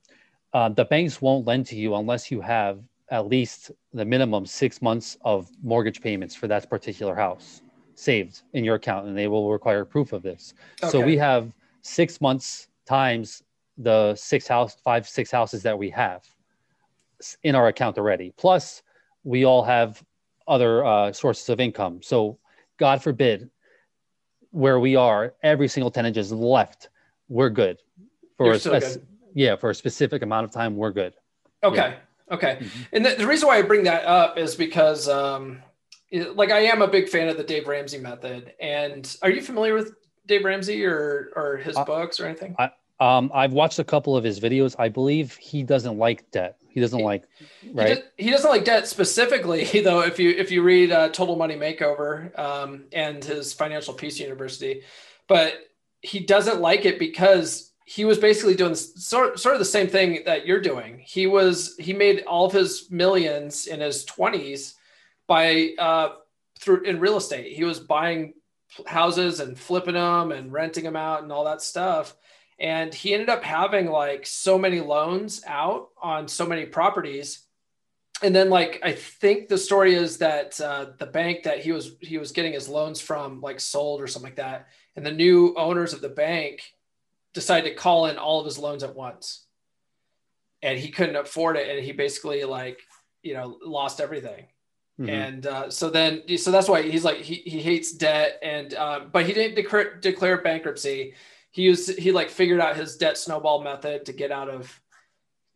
[0.53, 4.81] uh, the banks won't lend to you unless you have at least the minimum six
[4.81, 7.63] months of mortgage payments for that particular house
[7.95, 10.55] saved in your account, and they will require proof of this.
[10.83, 10.91] Okay.
[10.91, 13.43] So we have six months times
[13.79, 16.23] the six house, five, six houses that we have
[17.43, 18.33] in our account already.
[18.37, 18.83] Plus,
[19.25, 20.03] we all have
[20.49, 22.01] other uh, sources of income.
[22.03, 22.39] So,
[22.79, 23.51] God forbid,
[24.51, 26.89] where we are, every single tenant just left.
[27.29, 27.79] We're good
[28.37, 28.59] for a,
[28.97, 29.07] good.
[29.35, 30.77] Yeah for a specific amount of time.
[30.77, 31.15] We're good.
[31.63, 31.77] Okay.
[31.77, 32.35] Yeah.
[32.35, 32.59] Okay.
[32.61, 32.83] Mm-hmm.
[32.93, 35.63] And the, the, reason why I bring that up is because, um,
[36.11, 38.53] it, like, I am a big fan of the Dave Ramsey method.
[38.61, 39.95] And are you familiar with
[40.27, 42.55] Dave Ramsey or or his uh, books or anything?
[42.59, 44.77] I, um, I've watched a couple of his videos.
[44.79, 46.57] I believe he doesn't like debt.
[46.69, 47.25] He doesn't he, like
[47.73, 48.05] right.
[48.17, 50.03] He, does, doesn't like debt specifically, though.
[50.03, 54.83] If you if you read uh, Total Money Makeover um, and his Financial Peace University,
[55.27, 55.55] but
[56.01, 60.23] he doesn't like it because he was basically doing sort, sort of the same thing
[60.25, 61.03] that you're doing.
[61.05, 64.75] He was he made all of his millions in his 20s
[65.27, 66.11] by uh,
[66.61, 67.57] through in real estate.
[67.57, 68.35] He was buying
[68.87, 72.15] houses and flipping them and renting them out and all that stuff.
[72.61, 77.45] And he ended up having like so many loans out on so many properties.
[78.23, 81.97] And then like I think the story is that uh, the bank that he was
[82.01, 84.69] he was getting his loans from like sold or something like that.
[84.95, 86.63] And the new owners of the bank
[87.35, 89.47] decided to call in all of his loans at once.
[90.63, 92.81] And he couldn't afford it and he basically like
[93.23, 94.47] you know lost everything.
[95.01, 95.09] Mm-hmm.
[95.09, 99.09] and uh, so then so that's why he's like he, he hates debt and um,
[99.11, 101.15] but he didn't declare, declare bankruptcy.
[101.51, 104.79] He used he like figured out his debt snowball method to get out of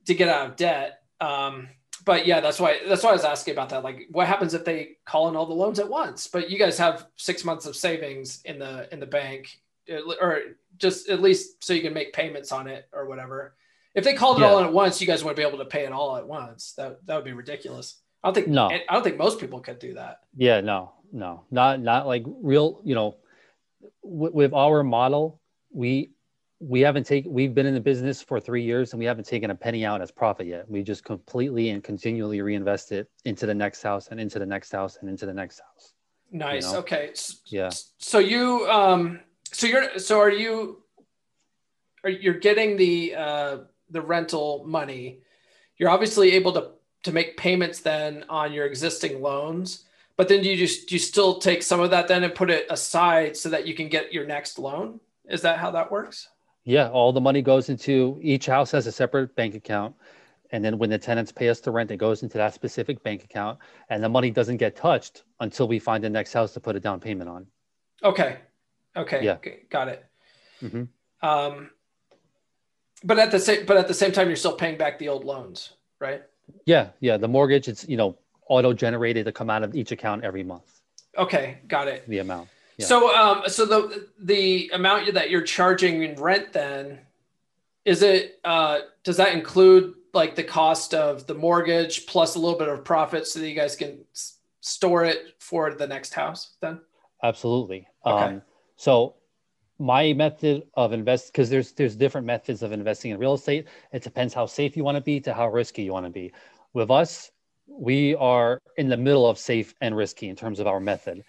[0.07, 1.03] to get out of debt.
[1.21, 1.69] Um,
[2.05, 3.85] but yeah that's why that's why i was asking about that.
[3.85, 6.27] Like what happens if they call in all the loans at once?
[6.27, 9.59] But you guys have six months of savings in the in the bank
[10.21, 10.41] or
[10.77, 13.55] just at least so you can make payments on it or whatever.
[13.95, 14.49] If they called it yeah.
[14.49, 16.75] all in at once, you guys wouldn't be able to pay it all at once.
[16.77, 18.01] That that would be ridiculous.
[18.23, 18.69] I don't think no.
[18.69, 20.21] I don't think most people could do that.
[20.37, 22.81] Yeah, no, no, not not like real.
[22.85, 23.17] You know,
[24.03, 26.11] with, with our model, we
[26.59, 27.33] we haven't taken.
[27.33, 30.01] We've been in the business for three years, and we haven't taken a penny out
[30.01, 30.69] as profit yet.
[30.69, 34.73] We just completely and continually reinvest it into the next house and into the next
[34.73, 35.93] house and into the next house.
[36.33, 36.67] Nice.
[36.67, 36.79] You know?
[36.81, 37.13] Okay.
[37.47, 37.71] Yeah.
[37.99, 39.21] So you um
[39.55, 40.83] so you're so are you
[42.03, 43.59] are you're getting the uh
[43.91, 45.21] the rental money.
[45.77, 46.71] You're obviously able to
[47.05, 49.85] to make payments then on your existing loans
[50.17, 52.51] but then do you just do you still take some of that then and put
[52.51, 55.01] it aside so that you can get your next loan?
[55.29, 56.29] Is that how that works?
[56.65, 59.95] Yeah all the money goes into each house has a separate bank account
[60.51, 63.25] and then when the tenants pay us the rent it goes into that specific bank
[63.25, 63.59] account
[63.91, 66.81] and the money doesn't get touched until we find the next house to put a
[66.81, 67.47] down payment on.
[68.03, 68.39] Okay
[68.97, 69.25] Okay.
[69.25, 69.37] Yeah.
[69.71, 70.05] got it.
[70.63, 70.85] Mm-hmm.
[71.27, 71.71] Um,
[73.03, 75.25] but at the same, but at the same time, you're still paying back the old
[75.25, 76.23] loans, right?
[76.67, 76.89] Yeah.
[77.01, 77.17] Yeah.
[77.17, 78.17] The mortgage, it's, you know,
[78.49, 80.81] auto generated to come out of each account every month.
[81.17, 81.59] Okay.
[81.67, 82.09] Got it.
[82.09, 82.49] The amount.
[82.77, 82.87] Yeah.
[82.87, 87.01] So, um, so the, the amount that you're charging in rent then,
[87.85, 92.59] is it, uh, does that include like the cost of the mortgage plus a little
[92.59, 93.99] bit of profit so that you guys can
[94.61, 96.81] store it for the next house then?
[97.23, 97.87] Absolutely.
[98.07, 98.25] Okay.
[98.25, 98.43] Um,
[98.77, 99.17] so
[99.79, 103.67] my method of invest because there's there's different methods of investing in real estate.
[103.93, 106.33] It depends how safe you want to be to how risky you want to be.
[106.73, 107.31] With us,
[107.67, 111.25] we are in the middle of safe and risky in terms of our method.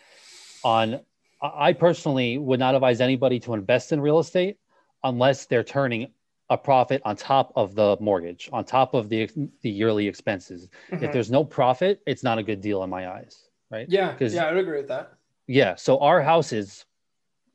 [0.64, 1.00] On
[1.42, 4.58] I personally would not advise anybody to invest in real estate
[5.04, 6.12] unless they're turning
[6.50, 9.30] a profit on top of the mortgage, on top of the
[9.62, 10.70] the yearly expenses.
[10.92, 11.04] Mm-hmm.
[11.04, 13.88] If there's no profit, it's not a good deal in my eyes, right?
[13.90, 15.14] Yeah, yeah, I would agree with that
[15.48, 15.76] Yeah.
[15.76, 16.86] So our houses,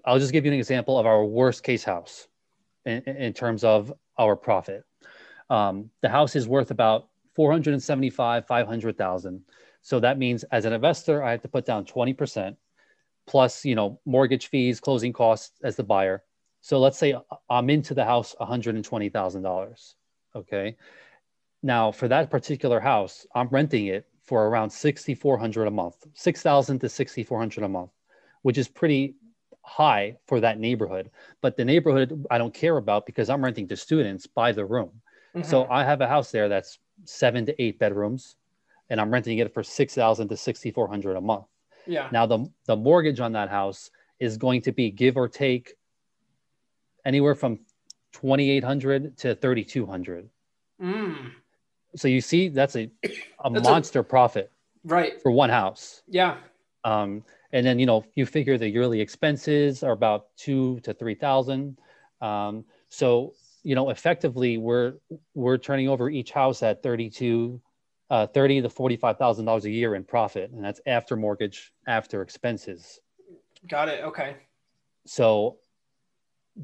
[0.05, 2.29] I'll just give you an example of our worst case house
[2.85, 4.85] in, in terms of our profit.
[5.49, 9.43] Um, the house is worth about 475, 500,000.
[9.83, 12.57] So that means as an investor, I have to put down 20%
[13.27, 16.23] plus, you know, mortgage fees, closing costs as the buyer.
[16.61, 17.15] So let's say
[17.49, 19.95] I'm into the house $120,000.
[20.37, 20.77] Okay.
[21.63, 26.89] Now for that particular house, I'm renting it for around 6,400 a month, 6,000 to
[26.89, 27.91] 6,400 a month,
[28.43, 29.17] which is pretty
[29.63, 31.11] high for that neighborhood.
[31.41, 34.91] But the neighborhood I don't care about because I'm renting to students by the room.
[35.35, 35.49] Mm-hmm.
[35.49, 38.37] So I have a house there that's seven to eight bedrooms,
[38.89, 41.47] and I'm renting it for six thousand to sixty four hundred a month.
[41.87, 42.09] Yeah.
[42.13, 45.75] Now the the mortgage on that house is going to be give or take
[47.05, 47.61] anywhere from
[48.13, 50.29] twenty eight hundred to thirty two hundred.
[50.81, 51.33] Mm.
[51.97, 52.91] So you see, that's a
[53.45, 54.51] a that's monster a, profit,
[54.85, 56.03] right, for one house.
[56.09, 56.37] Yeah.
[56.85, 61.15] Um, and then you know you figure the yearly expenses are about two to three
[61.15, 61.79] thousand.
[62.21, 64.95] Um, so you know effectively we're
[65.35, 67.61] we're turning over each house at 32
[68.11, 72.23] uh, 30 to 45 thousand dollars a year in profit and that's after mortgage after
[72.23, 73.01] expenses.
[73.69, 74.03] Got it.
[74.05, 74.37] Okay.
[75.07, 75.59] So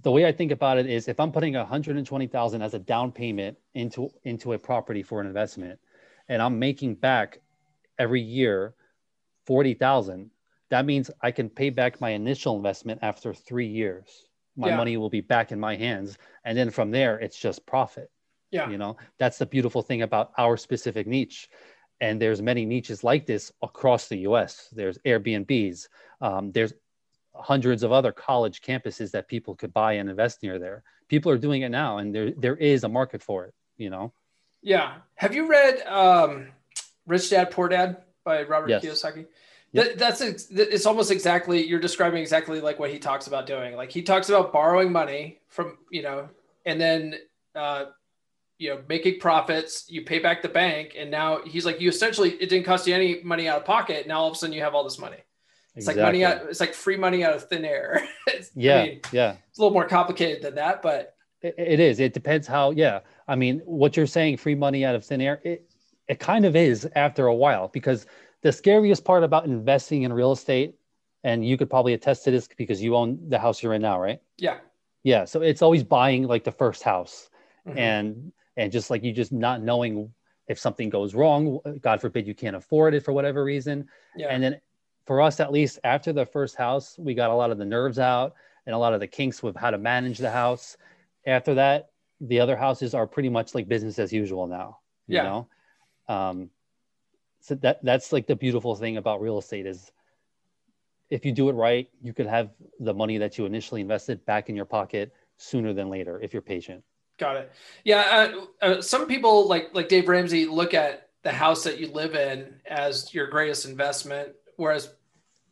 [0.03, 3.57] the way i think about it is if i'm putting 120000 as a down payment
[3.75, 5.79] into into a property for an investment
[6.29, 7.41] and i'm making back
[7.99, 8.75] every year
[9.47, 10.31] 40000
[10.71, 14.25] that means i can pay back my initial investment after three years.
[14.59, 14.77] My yeah.
[14.77, 16.17] money will be back in my hands.
[16.45, 18.11] And then from there it's just profit.
[18.51, 18.71] Yeah.
[18.71, 21.49] You know that's the beautiful thing about our specific niche.
[22.01, 25.89] And there's many niches like this across the us there's airbnbs.
[26.21, 26.73] Um, there's
[27.35, 30.83] hundreds of other college campuses that people could buy and invest near there.
[31.09, 34.13] People are doing it now and there there is a market for it you know?
[34.63, 34.95] Yeah.
[35.15, 36.49] Have you read um,
[37.07, 38.85] rich dad poor dad by robert yes.
[38.85, 39.27] kiyosaki
[39.77, 39.97] Yep.
[39.99, 43.77] That's it's almost exactly you're describing exactly like what he talks about doing.
[43.77, 46.29] Like he talks about borrowing money from you know,
[46.65, 47.17] and then
[47.55, 47.87] uh,
[48.59, 49.85] you know making profits.
[49.89, 52.95] You pay back the bank, and now he's like you essentially it didn't cost you
[52.95, 54.07] any money out of pocket.
[54.07, 55.19] Now all of a sudden you have all this money.
[55.75, 56.03] It's exactly.
[56.03, 56.49] like money out.
[56.49, 58.09] It's like free money out of thin air.
[58.55, 59.37] yeah, I mean, yeah.
[59.51, 62.01] It's a little more complicated than that, but it, it is.
[62.01, 62.71] It depends how.
[62.71, 65.41] Yeah, I mean, what you're saying, free money out of thin air.
[65.45, 65.69] It
[66.09, 68.07] it kind of is after a while because
[68.47, 70.77] the scariest part about investing in real estate,
[71.25, 74.01] and you could probably attest to this because you own the house you're in now,
[74.01, 74.21] right?
[74.39, 74.59] Yeah.
[75.03, 75.25] Yeah.
[75.25, 77.29] So it's always buying like the first house,
[77.67, 77.77] mm-hmm.
[77.77, 80.13] and and just like you just not knowing
[80.47, 83.89] if something goes wrong, God forbid you can't afford it for whatever reason.
[84.15, 84.29] Yeah.
[84.29, 84.61] And then
[85.07, 87.99] for us, at least after the first house, we got a lot of the nerves
[87.99, 90.77] out and a lot of the kinks with how to manage the house.
[91.27, 94.79] After that, the other houses are pretty much like business as usual now.
[95.09, 95.23] You yeah.
[95.25, 95.49] know?
[96.09, 96.51] Um,
[97.47, 99.93] so that that's like the beautiful thing about real estate is
[101.11, 104.49] if you do it right you could have the money that you initially invested back
[104.49, 106.83] in your pocket sooner than later if you're patient.
[107.19, 107.53] Got it.
[107.85, 108.33] Yeah
[108.63, 112.15] uh, uh, some people like like dave ramsey look at the house that you live
[112.15, 114.91] in as your greatest investment whereas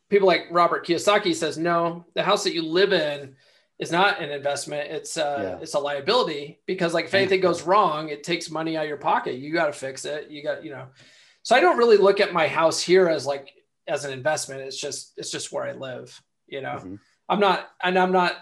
[0.09, 3.35] people like robert kiyosaki says no the house that you live in
[3.79, 4.91] is not an investment.
[4.91, 5.63] It's uh yeah.
[5.63, 8.99] it's a liability because like if anything goes wrong it takes money out of your
[8.99, 9.35] pocket.
[9.35, 10.31] You got to fix it.
[10.31, 10.87] You got you know
[11.45, 13.53] so I don't really look at my house here as like
[13.87, 14.63] as an investment.
[14.63, 16.21] It's just it's just where I live.
[16.47, 16.95] You know, mm-hmm.
[17.29, 18.37] I'm not and I'm not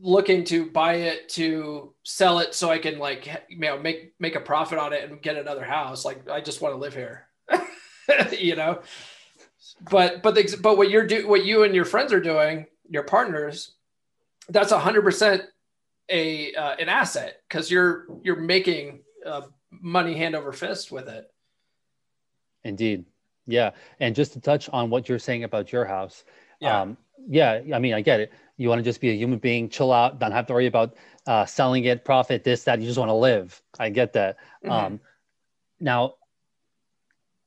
[0.00, 4.36] looking to buy it to sell it so I can like you know make make
[4.36, 6.04] a profit on it and get another house.
[6.06, 7.28] Like I just want to live here.
[8.38, 8.80] you know.
[9.90, 13.02] But but the, but what you're do what you and your friends are doing, your
[13.02, 13.74] partners,
[14.48, 15.42] that's a hundred percent
[16.08, 21.30] a uh, an asset because you're you're making uh, money hand over fist with it.
[22.68, 23.04] Indeed.
[23.46, 23.70] Yeah.
[23.98, 26.24] And just to touch on what you're saying about your house.
[26.60, 26.80] Yeah.
[26.80, 26.96] Um,
[27.28, 27.60] yeah.
[27.74, 28.32] I mean, I get it.
[28.56, 30.96] You want to just be a human being, chill out, don't have to worry about
[31.26, 32.80] uh, selling it, profit, this, that.
[32.80, 33.60] You just want to live.
[33.78, 34.36] I get that.
[34.64, 34.70] Mm-hmm.
[34.70, 35.00] Um,
[35.80, 36.14] now,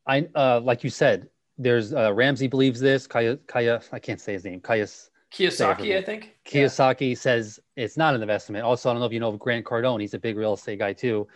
[0.07, 3.07] I uh, like you said, there's uh, Ramsey believes this.
[3.07, 4.61] Kaya, Kaya, I can't say his name.
[4.61, 4.87] Kaya
[5.31, 6.35] Kiyosaki, I think.
[6.45, 7.15] Kiyosaki yeah.
[7.15, 8.65] says it's not an investment.
[8.65, 10.01] Also, I don't know if you know of Grant Cardone.
[10.01, 11.27] He's a big real estate guy too.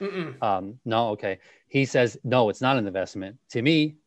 [0.42, 1.40] Um, no, okay.
[1.76, 3.36] He says no, it's not an investment.
[3.50, 3.98] To me,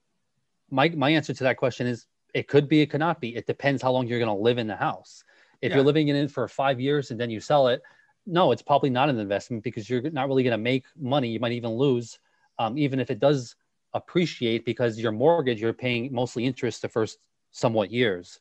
[0.71, 3.37] my my answer to that question is it could be, it could not be.
[3.37, 5.23] It depends how long you're going to live in the house.
[5.61, 5.77] If yeah.
[5.77, 7.83] you're living in it for five years and then you sell it,
[8.25, 11.29] no, it's probably not an investment because you're not really going to make money.
[11.29, 12.19] You might even lose,
[12.59, 13.55] um, even if it does
[13.93, 17.19] appreciate because your mortgage you're paying mostly interest the first
[17.51, 18.41] somewhat years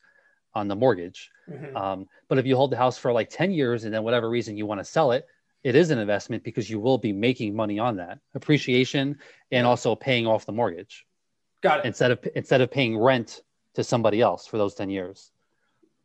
[0.54, 1.30] on the mortgage.
[1.50, 1.76] Mm-hmm.
[1.76, 4.56] Um, but if you hold the house for like 10 years and then whatever reason
[4.56, 5.26] you want to sell it,
[5.64, 9.18] it is an investment because you will be making money on that appreciation
[9.50, 11.04] and also paying off the mortgage.
[11.62, 11.86] Got it.
[11.86, 13.42] Instead of instead of paying rent
[13.74, 15.30] to somebody else for those 10 years.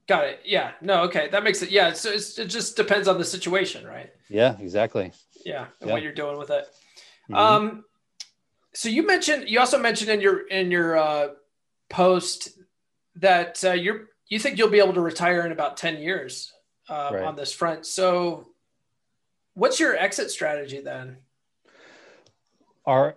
[0.08, 0.40] Got it.
[0.44, 0.72] Yeah.
[0.82, 1.04] No.
[1.04, 1.30] Okay.
[1.30, 1.70] That makes it.
[1.70, 1.94] Yeah.
[1.94, 4.12] So it just depends on the situation, right?
[4.30, 4.58] Yeah.
[4.60, 5.12] Exactly.
[5.46, 5.68] Yeah.
[5.80, 5.94] And yeah.
[5.94, 6.66] what you're doing with it.
[7.30, 7.36] Mm-hmm.
[7.36, 7.86] Um.
[8.74, 9.48] So you mentioned.
[9.48, 11.28] You also mentioned in your in your uh,
[11.90, 12.50] post
[13.16, 16.52] that uh, you're you think you'll be able to retire in about ten years
[16.90, 17.24] uh, right.
[17.24, 17.86] on this front.
[17.86, 18.48] So,
[19.54, 21.18] what's your exit strategy then?
[22.86, 23.16] Our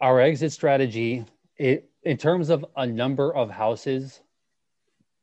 [0.00, 1.24] our exit strategy,
[1.56, 4.20] it, in terms of a number of houses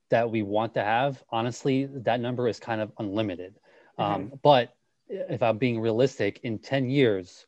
[0.10, 3.56] that we want to have, honestly, that number is kind of unlimited.
[3.98, 4.02] Mm-hmm.
[4.02, 4.76] Um, but
[5.08, 7.46] if I'm being realistic, in 10 years,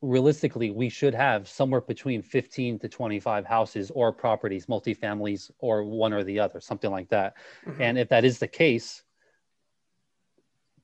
[0.00, 6.12] realistically, we should have somewhere between 15 to 25 houses or properties, multifamilies, or one
[6.12, 7.34] or the other, something like that.
[7.66, 7.82] Mm-hmm.
[7.82, 9.02] And if that is the case,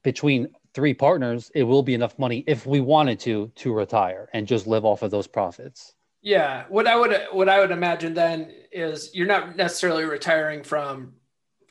[0.02, 4.46] between three partners, it will be enough money if we wanted to to retire and
[4.46, 5.94] just live off of those profits.
[6.20, 11.14] Yeah, what I would what I would imagine then is you're not necessarily retiring from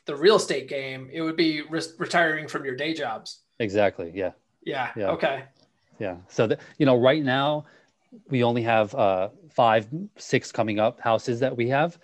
[0.06, 1.08] the real estate game.
[1.12, 3.42] It would be re- retiring from your day jobs.
[3.60, 4.10] Exactly.
[4.12, 4.32] Yeah.
[4.64, 4.90] Yeah.
[4.96, 5.10] yeah.
[5.10, 5.44] Okay.
[6.00, 6.16] Yeah.
[6.28, 7.66] So that you know, right now
[8.28, 9.86] we only have uh, five,
[10.16, 11.96] six coming up houses that we have,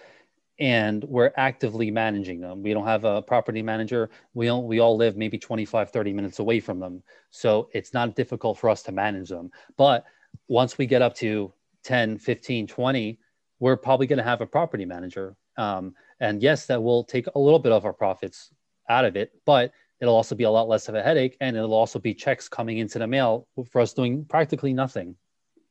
[0.62, 2.62] and we're actively managing them.
[2.62, 4.10] We don't have a property manager.
[4.32, 7.02] We all, we all live maybe 25, 30 minutes away from them.
[7.30, 9.50] So it's not difficult for us to manage them.
[9.76, 10.04] But
[10.46, 11.52] once we get up to
[11.82, 13.18] 10, 15, 20,
[13.58, 15.34] we're probably going to have a property manager.
[15.56, 18.52] Um, and yes, that will take a little bit of our profits
[18.88, 21.36] out of it, but it'll also be a lot less of a headache.
[21.40, 25.16] And it'll also be checks coming into the mail for us doing practically nothing,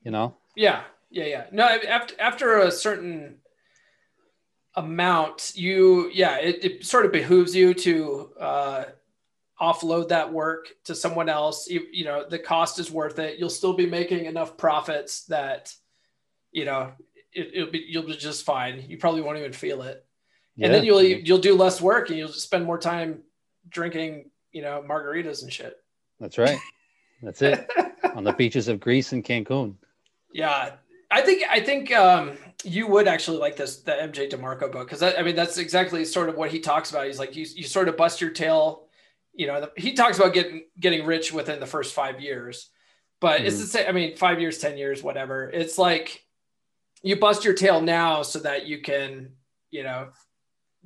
[0.04, 0.36] you know?
[0.58, 0.82] Yeah.
[1.10, 1.26] Yeah.
[1.28, 1.46] Yeah.
[1.54, 3.38] No, after, after a certain
[4.76, 8.84] amount, you, yeah, it, it sort of behooves you to, uh,
[9.62, 13.48] offload that work to someone else you, you know the cost is worth it you'll
[13.48, 15.72] still be making enough profits that
[16.52, 16.92] you know,
[17.34, 18.84] it, will be you'll be just fine.
[18.88, 20.06] You probably won't even feel it,
[20.56, 20.66] yeah.
[20.66, 23.22] and then you'll you'll do less work and you'll spend more time
[23.70, 25.78] drinking, you know, margaritas and shit.
[26.20, 26.60] That's right.
[27.22, 27.70] That's it.
[28.16, 29.76] On the beaches of Greece and Cancun.
[30.34, 30.72] Yeah,
[31.12, 35.04] I think I think um, you would actually like this the MJ DeMarco book because
[35.04, 37.08] I mean that's exactly sort of what he talks about.
[37.08, 38.88] He's like you you sort of bust your tail.
[39.34, 42.70] You know, the, he talks about getting getting rich within the first five years,
[43.20, 43.48] but mm-hmm.
[43.48, 43.88] it's the same.
[43.88, 45.50] I mean, five years, ten years, whatever.
[45.50, 46.24] It's like
[47.04, 49.32] you bust your tail now so that you can,
[49.70, 50.10] you know,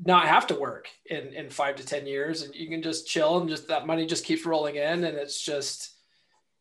[0.04, 3.40] not have to work in in five to ten years, and you can just chill
[3.40, 5.92] and just that money just keeps rolling in, and it's just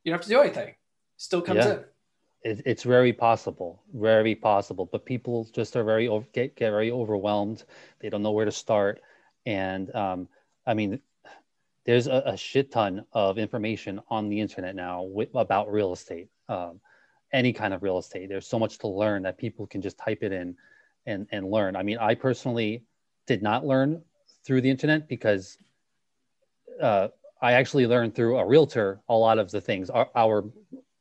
[0.02, 0.74] you don't have to do anything.
[1.16, 1.72] Still comes yeah.
[1.74, 1.84] in.
[2.44, 7.64] It, it's very possible, very possible, but people just are very get get very overwhelmed.
[8.00, 9.00] They don't know where to start,
[9.46, 10.28] and um,
[10.66, 11.00] I mean,
[11.86, 16.28] there's a, a, shit ton of information on the internet now with, about real estate.
[16.48, 16.80] Um,
[17.34, 18.28] any kind of real estate.
[18.28, 20.56] There's so much to learn that people can just type it in
[21.04, 21.76] and, and learn.
[21.76, 22.84] I mean, I personally
[23.26, 24.02] did not learn
[24.44, 25.58] through the internet because
[26.80, 27.08] uh,
[27.42, 29.90] I actually learned through a realtor a lot of the things.
[29.90, 30.44] Our, our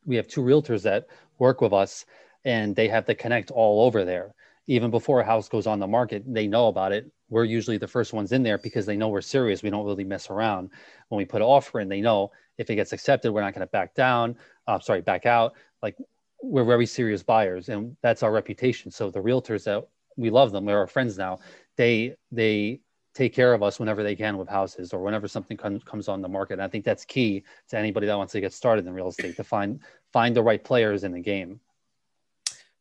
[0.04, 1.06] we have two realtors that
[1.38, 2.04] work with us,
[2.44, 4.34] and they have to connect all over there.
[4.66, 7.10] Even before a house goes on the market, they know about it.
[7.28, 9.62] We're usually the first ones in there because they know we're serious.
[9.62, 10.70] We don't really mess around.
[11.08, 13.66] When we put an offer in, they know if it gets accepted, we're not going
[13.66, 14.36] to back down.
[14.66, 15.54] Uh, sorry, back out.
[15.82, 15.96] Like
[16.44, 20.66] we're very serious buyers and that's our reputation so the realtors that we love them
[20.66, 21.38] they're our friends now
[21.76, 22.78] they they
[23.14, 26.20] take care of us whenever they can with houses or whenever something comes comes on
[26.20, 28.92] the market and i think that's key to anybody that wants to get started in
[28.92, 29.80] real estate to find
[30.14, 31.58] find the right players in the game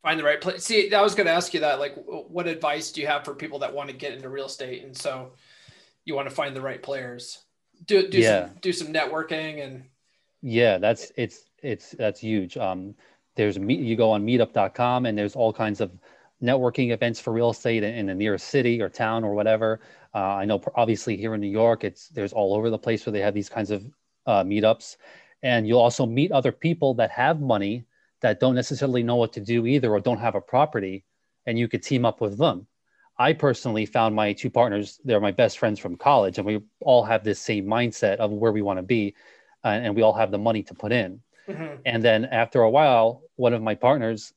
[0.03, 2.91] find the right place see i was going to ask you that like what advice
[2.91, 5.31] do you have for people that want to get into real estate and so
[6.05, 7.39] you want to find the right players
[7.87, 8.45] do do yeah.
[8.45, 9.83] some do some networking and
[10.43, 12.93] yeah that's it's it's that's huge um
[13.35, 15.91] there's you go on meetup.com and there's all kinds of
[16.43, 19.79] networking events for real estate in, in the nearest city or town or whatever.
[20.13, 23.13] Uh, I know obviously here in New York, it's there's all over the place where
[23.13, 23.83] they have these kinds of
[24.25, 24.97] uh, meetups,
[25.43, 27.85] and you'll also meet other people that have money
[28.21, 31.03] that don't necessarily know what to do either or don't have a property,
[31.45, 32.65] and you could team up with them.
[33.19, 37.03] I personally found my two partners; they're my best friends from college, and we all
[37.03, 39.13] have this same mindset of where we want to be,
[39.63, 41.21] uh, and we all have the money to put in.
[41.47, 41.75] Mm-hmm.
[41.85, 44.33] And then after a while, one of my partners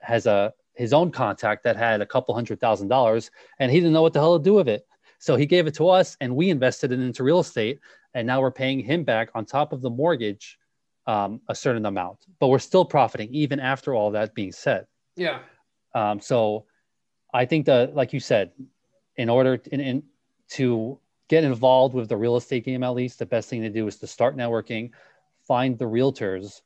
[0.00, 3.92] has a his own contact that had a couple hundred thousand dollars, and he didn't
[3.92, 4.86] know what the hell to do with it.
[5.18, 7.80] So he gave it to us, and we invested it into real estate,
[8.14, 10.58] and now we're paying him back on top of the mortgage
[11.06, 14.86] um, a certain amount, but we're still profiting even after all that being said.
[15.16, 15.40] Yeah.
[15.94, 16.66] Um, so
[17.32, 18.52] I think that, like you said,
[19.16, 20.02] in order to, in, in,
[20.50, 20.98] to
[21.28, 23.96] get involved with the real estate game, at least the best thing to do is
[23.96, 24.90] to start networking,
[25.46, 26.60] find the realtors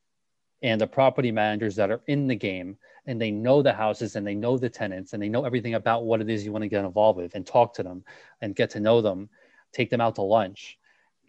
[0.62, 2.76] and the property managers that are in the game
[3.07, 6.05] and they know the houses and they know the tenants and they know everything about
[6.05, 8.05] what it is you want to get involved with and talk to them
[8.40, 9.28] and get to know them,
[9.72, 10.78] take them out to lunch.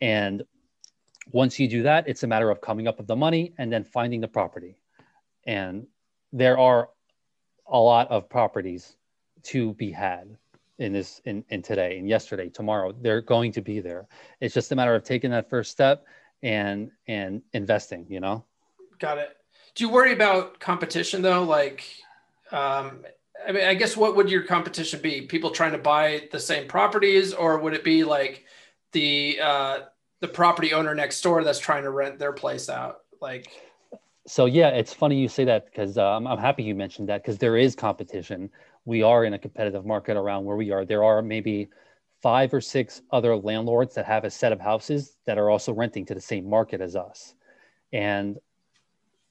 [0.01, 0.43] And
[1.31, 3.83] once you do that, it's a matter of coming up with the money and then
[3.83, 4.75] finding the property.
[5.45, 5.87] And
[6.31, 6.89] there are
[7.67, 8.95] a lot of properties
[9.43, 10.37] to be had
[10.79, 14.07] in this in, in today and yesterday tomorrow they're going to be there
[14.41, 16.05] it's just a matter of taking that first step
[16.41, 18.43] and and investing you know
[18.99, 19.37] got it
[19.75, 21.83] do you worry about competition though like
[22.51, 23.03] um
[23.47, 26.67] i mean i guess what would your competition be people trying to buy the same
[26.67, 28.45] properties or would it be like
[28.91, 29.79] the uh
[30.21, 33.47] the property owner next door that's trying to rent their place out like
[34.25, 37.37] so yeah it's funny you say that because um, i'm happy you mentioned that because
[37.37, 38.49] there is competition
[38.85, 40.85] we are in a competitive market around where we are.
[40.85, 41.69] There are maybe
[42.21, 46.05] five or six other landlords that have a set of houses that are also renting
[46.05, 47.33] to the same market as us.
[47.91, 48.37] And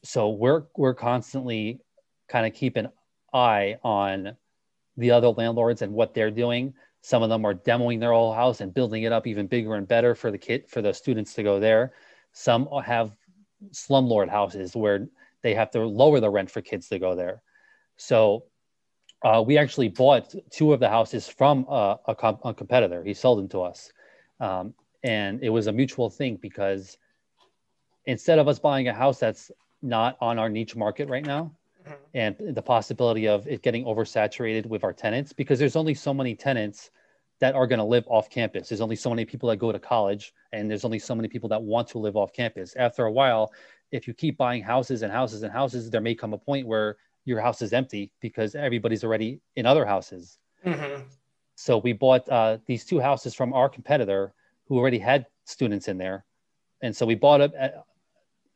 [0.04, 1.80] so we're we're constantly
[2.28, 2.88] kind of keep an
[3.32, 4.36] eye on
[4.96, 6.74] the other landlords and what they're doing.
[7.00, 9.86] Some of them are demoing their whole house and building it up even bigger and
[9.88, 11.92] better for the kid for the students to go there.
[12.32, 13.16] Some have
[13.70, 15.08] slumlord houses where
[15.42, 17.42] they have to lower the rent for kids to go there.
[17.96, 18.44] So
[19.24, 23.02] uh, we actually bought two of the houses from a, a, a competitor.
[23.04, 23.92] He sold them to us.
[24.40, 24.74] Um,
[25.04, 26.96] and it was a mutual thing because
[28.06, 29.50] instead of us buying a house that's
[29.82, 31.52] not on our niche market right now,
[31.84, 31.94] mm-hmm.
[32.14, 36.34] and the possibility of it getting oversaturated with our tenants, because there's only so many
[36.34, 36.90] tenants
[37.40, 38.68] that are going to live off campus.
[38.68, 41.48] There's only so many people that go to college, and there's only so many people
[41.48, 42.76] that want to live off campus.
[42.76, 43.52] After a while,
[43.90, 46.96] if you keep buying houses and houses and houses, there may come a point where
[47.24, 50.38] your house is empty because everybody's already in other houses.
[50.64, 51.02] Mm-hmm.
[51.56, 54.32] So we bought uh, these two houses from our competitor
[54.66, 56.24] who already had students in there.
[56.80, 57.84] And so we bought it at,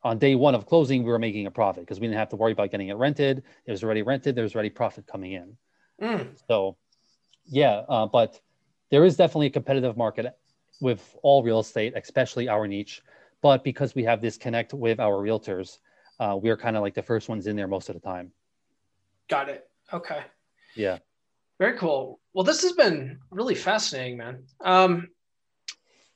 [0.06, 2.36] on day one of closing, we were making a profit because we didn't have to
[2.36, 3.42] worry about getting it rented.
[3.66, 4.36] It was already rented.
[4.36, 5.56] There was already profit coming in.
[6.00, 6.28] Mm.
[6.46, 6.76] So,
[7.46, 8.40] yeah, uh, but
[8.90, 10.32] there is definitely a competitive market
[10.80, 13.02] with all real estate, especially our niche.
[13.42, 15.78] But because we have this connect with our realtors,
[16.20, 18.30] uh, we're kind of like the first ones in there most of the time.
[19.28, 19.68] Got it.
[19.92, 20.20] Okay.
[20.76, 20.98] Yeah.
[21.58, 22.20] Very cool.
[22.32, 24.44] Well, this has been really fascinating, man.
[24.60, 25.08] Um,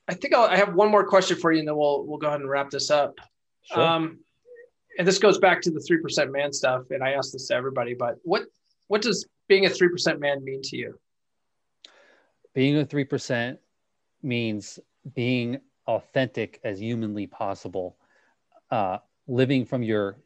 [0.07, 2.29] I think I'll, i have one more question for you, and then we'll we'll go
[2.29, 3.19] ahead and wrap this up.
[3.63, 3.81] Sure.
[3.81, 4.21] Um,
[4.99, 7.55] and this goes back to the three percent man stuff, and I ask this to
[7.55, 8.45] everybody, but what
[8.89, 10.99] what does being a three percent man mean to you?
[12.55, 13.59] Being a three percent
[14.23, 14.79] means
[15.15, 17.97] being authentic as humanly possible,
[18.71, 20.17] uh, living from your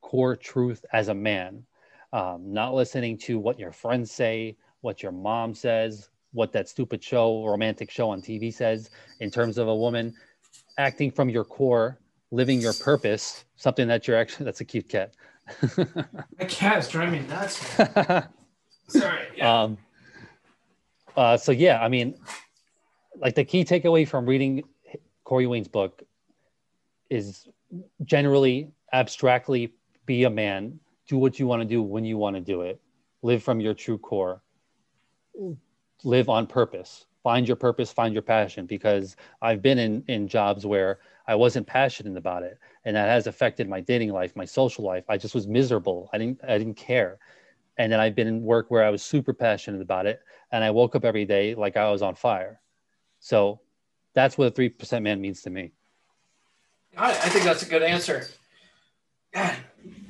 [0.00, 1.64] core truth as a man
[2.12, 7.02] um, not listening to what your friends say, what your mom says, what that stupid
[7.02, 10.14] show, romantic show on TV says in terms of a woman,
[10.78, 11.98] acting from your core,
[12.32, 15.14] living your purpose, something that you're actually, that's a cute cat.
[15.76, 17.64] My cat is driving me nuts.
[18.88, 19.20] Sorry.
[19.36, 19.62] Yeah.
[19.62, 19.78] Um,
[21.16, 22.18] uh, so yeah, I mean,
[23.16, 24.64] like the key takeaway from reading
[25.22, 26.02] Corey Wayne's book
[27.10, 27.46] is
[28.04, 29.72] generally abstractly
[30.06, 32.80] be a man, do what you want to do when you want to do it
[33.22, 34.42] live from your true core
[36.04, 40.66] live on purpose find your purpose find your passion because i've been in in jobs
[40.66, 44.84] where i wasn't passionate about it and that has affected my dating life my social
[44.84, 47.18] life i just was miserable i didn't i didn't care
[47.78, 50.20] and then i've been in work where i was super passionate about it
[50.52, 52.60] and i woke up every day like i was on fire
[53.20, 53.60] so
[54.14, 55.72] that's what a 3% man means to me
[56.96, 58.26] i think that's a good answer
[59.32, 59.56] God,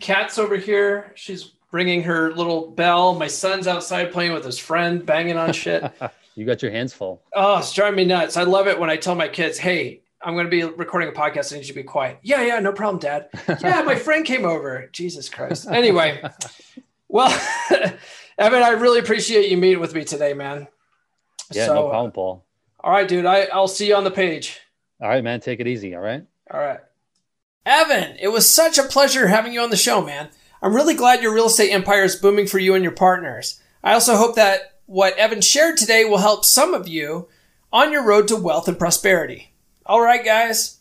[0.00, 1.12] Cat's over here.
[1.14, 3.14] She's ringing her little bell.
[3.14, 5.84] My son's outside playing with his friend, banging on shit.
[6.34, 7.22] you got your hands full.
[7.32, 8.36] Oh, it's driving me nuts.
[8.36, 11.12] I love it when I tell my kids, hey, I'm going to be recording a
[11.12, 11.52] podcast.
[11.52, 12.18] I need you to be quiet.
[12.22, 13.28] Yeah, yeah, no problem, Dad.
[13.60, 14.88] Yeah, my friend came over.
[14.92, 15.66] Jesus Christ.
[15.68, 16.22] Anyway,
[17.08, 17.28] well,
[18.38, 20.68] Evan, I really appreciate you meeting with me today, man.
[21.50, 22.46] Yeah, so, no problem, Paul.
[22.82, 23.26] Uh, all right, dude.
[23.26, 24.60] I, I'll see you on the page.
[25.00, 25.40] All right, man.
[25.40, 25.94] Take it easy.
[25.94, 26.24] All right.
[26.50, 26.80] All right.
[27.64, 30.30] Evan, it was such a pleasure having you on the show, man.
[30.60, 33.60] I'm really glad your real estate empire is booming for you and your partners.
[33.84, 37.28] I also hope that what Evan shared today will help some of you
[37.72, 39.51] on your road to wealth and prosperity.
[39.84, 40.78] All right, guys.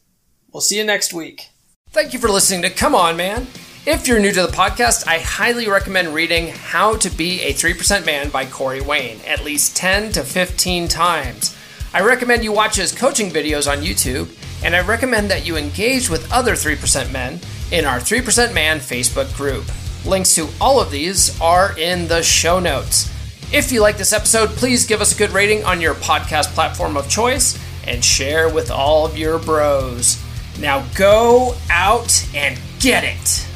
[0.53, 1.49] We'll see you next week.
[1.89, 3.47] Thank you for listening to Come On Man.
[3.83, 8.05] If you're new to the podcast, I highly recommend reading How to Be a 3%
[8.05, 11.57] Man by Corey Wayne at least 10 to 15 times.
[11.95, 14.29] I recommend you watch his coaching videos on YouTube
[14.63, 17.39] and I recommend that you engage with other 3% men
[17.71, 19.65] in our 3% Man Facebook group.
[20.05, 23.11] Links to all of these are in the show notes.
[23.51, 26.95] If you like this episode, please give us a good rating on your podcast platform
[26.95, 30.21] of choice and share with all of your bros.
[30.59, 33.47] Now go out and get it.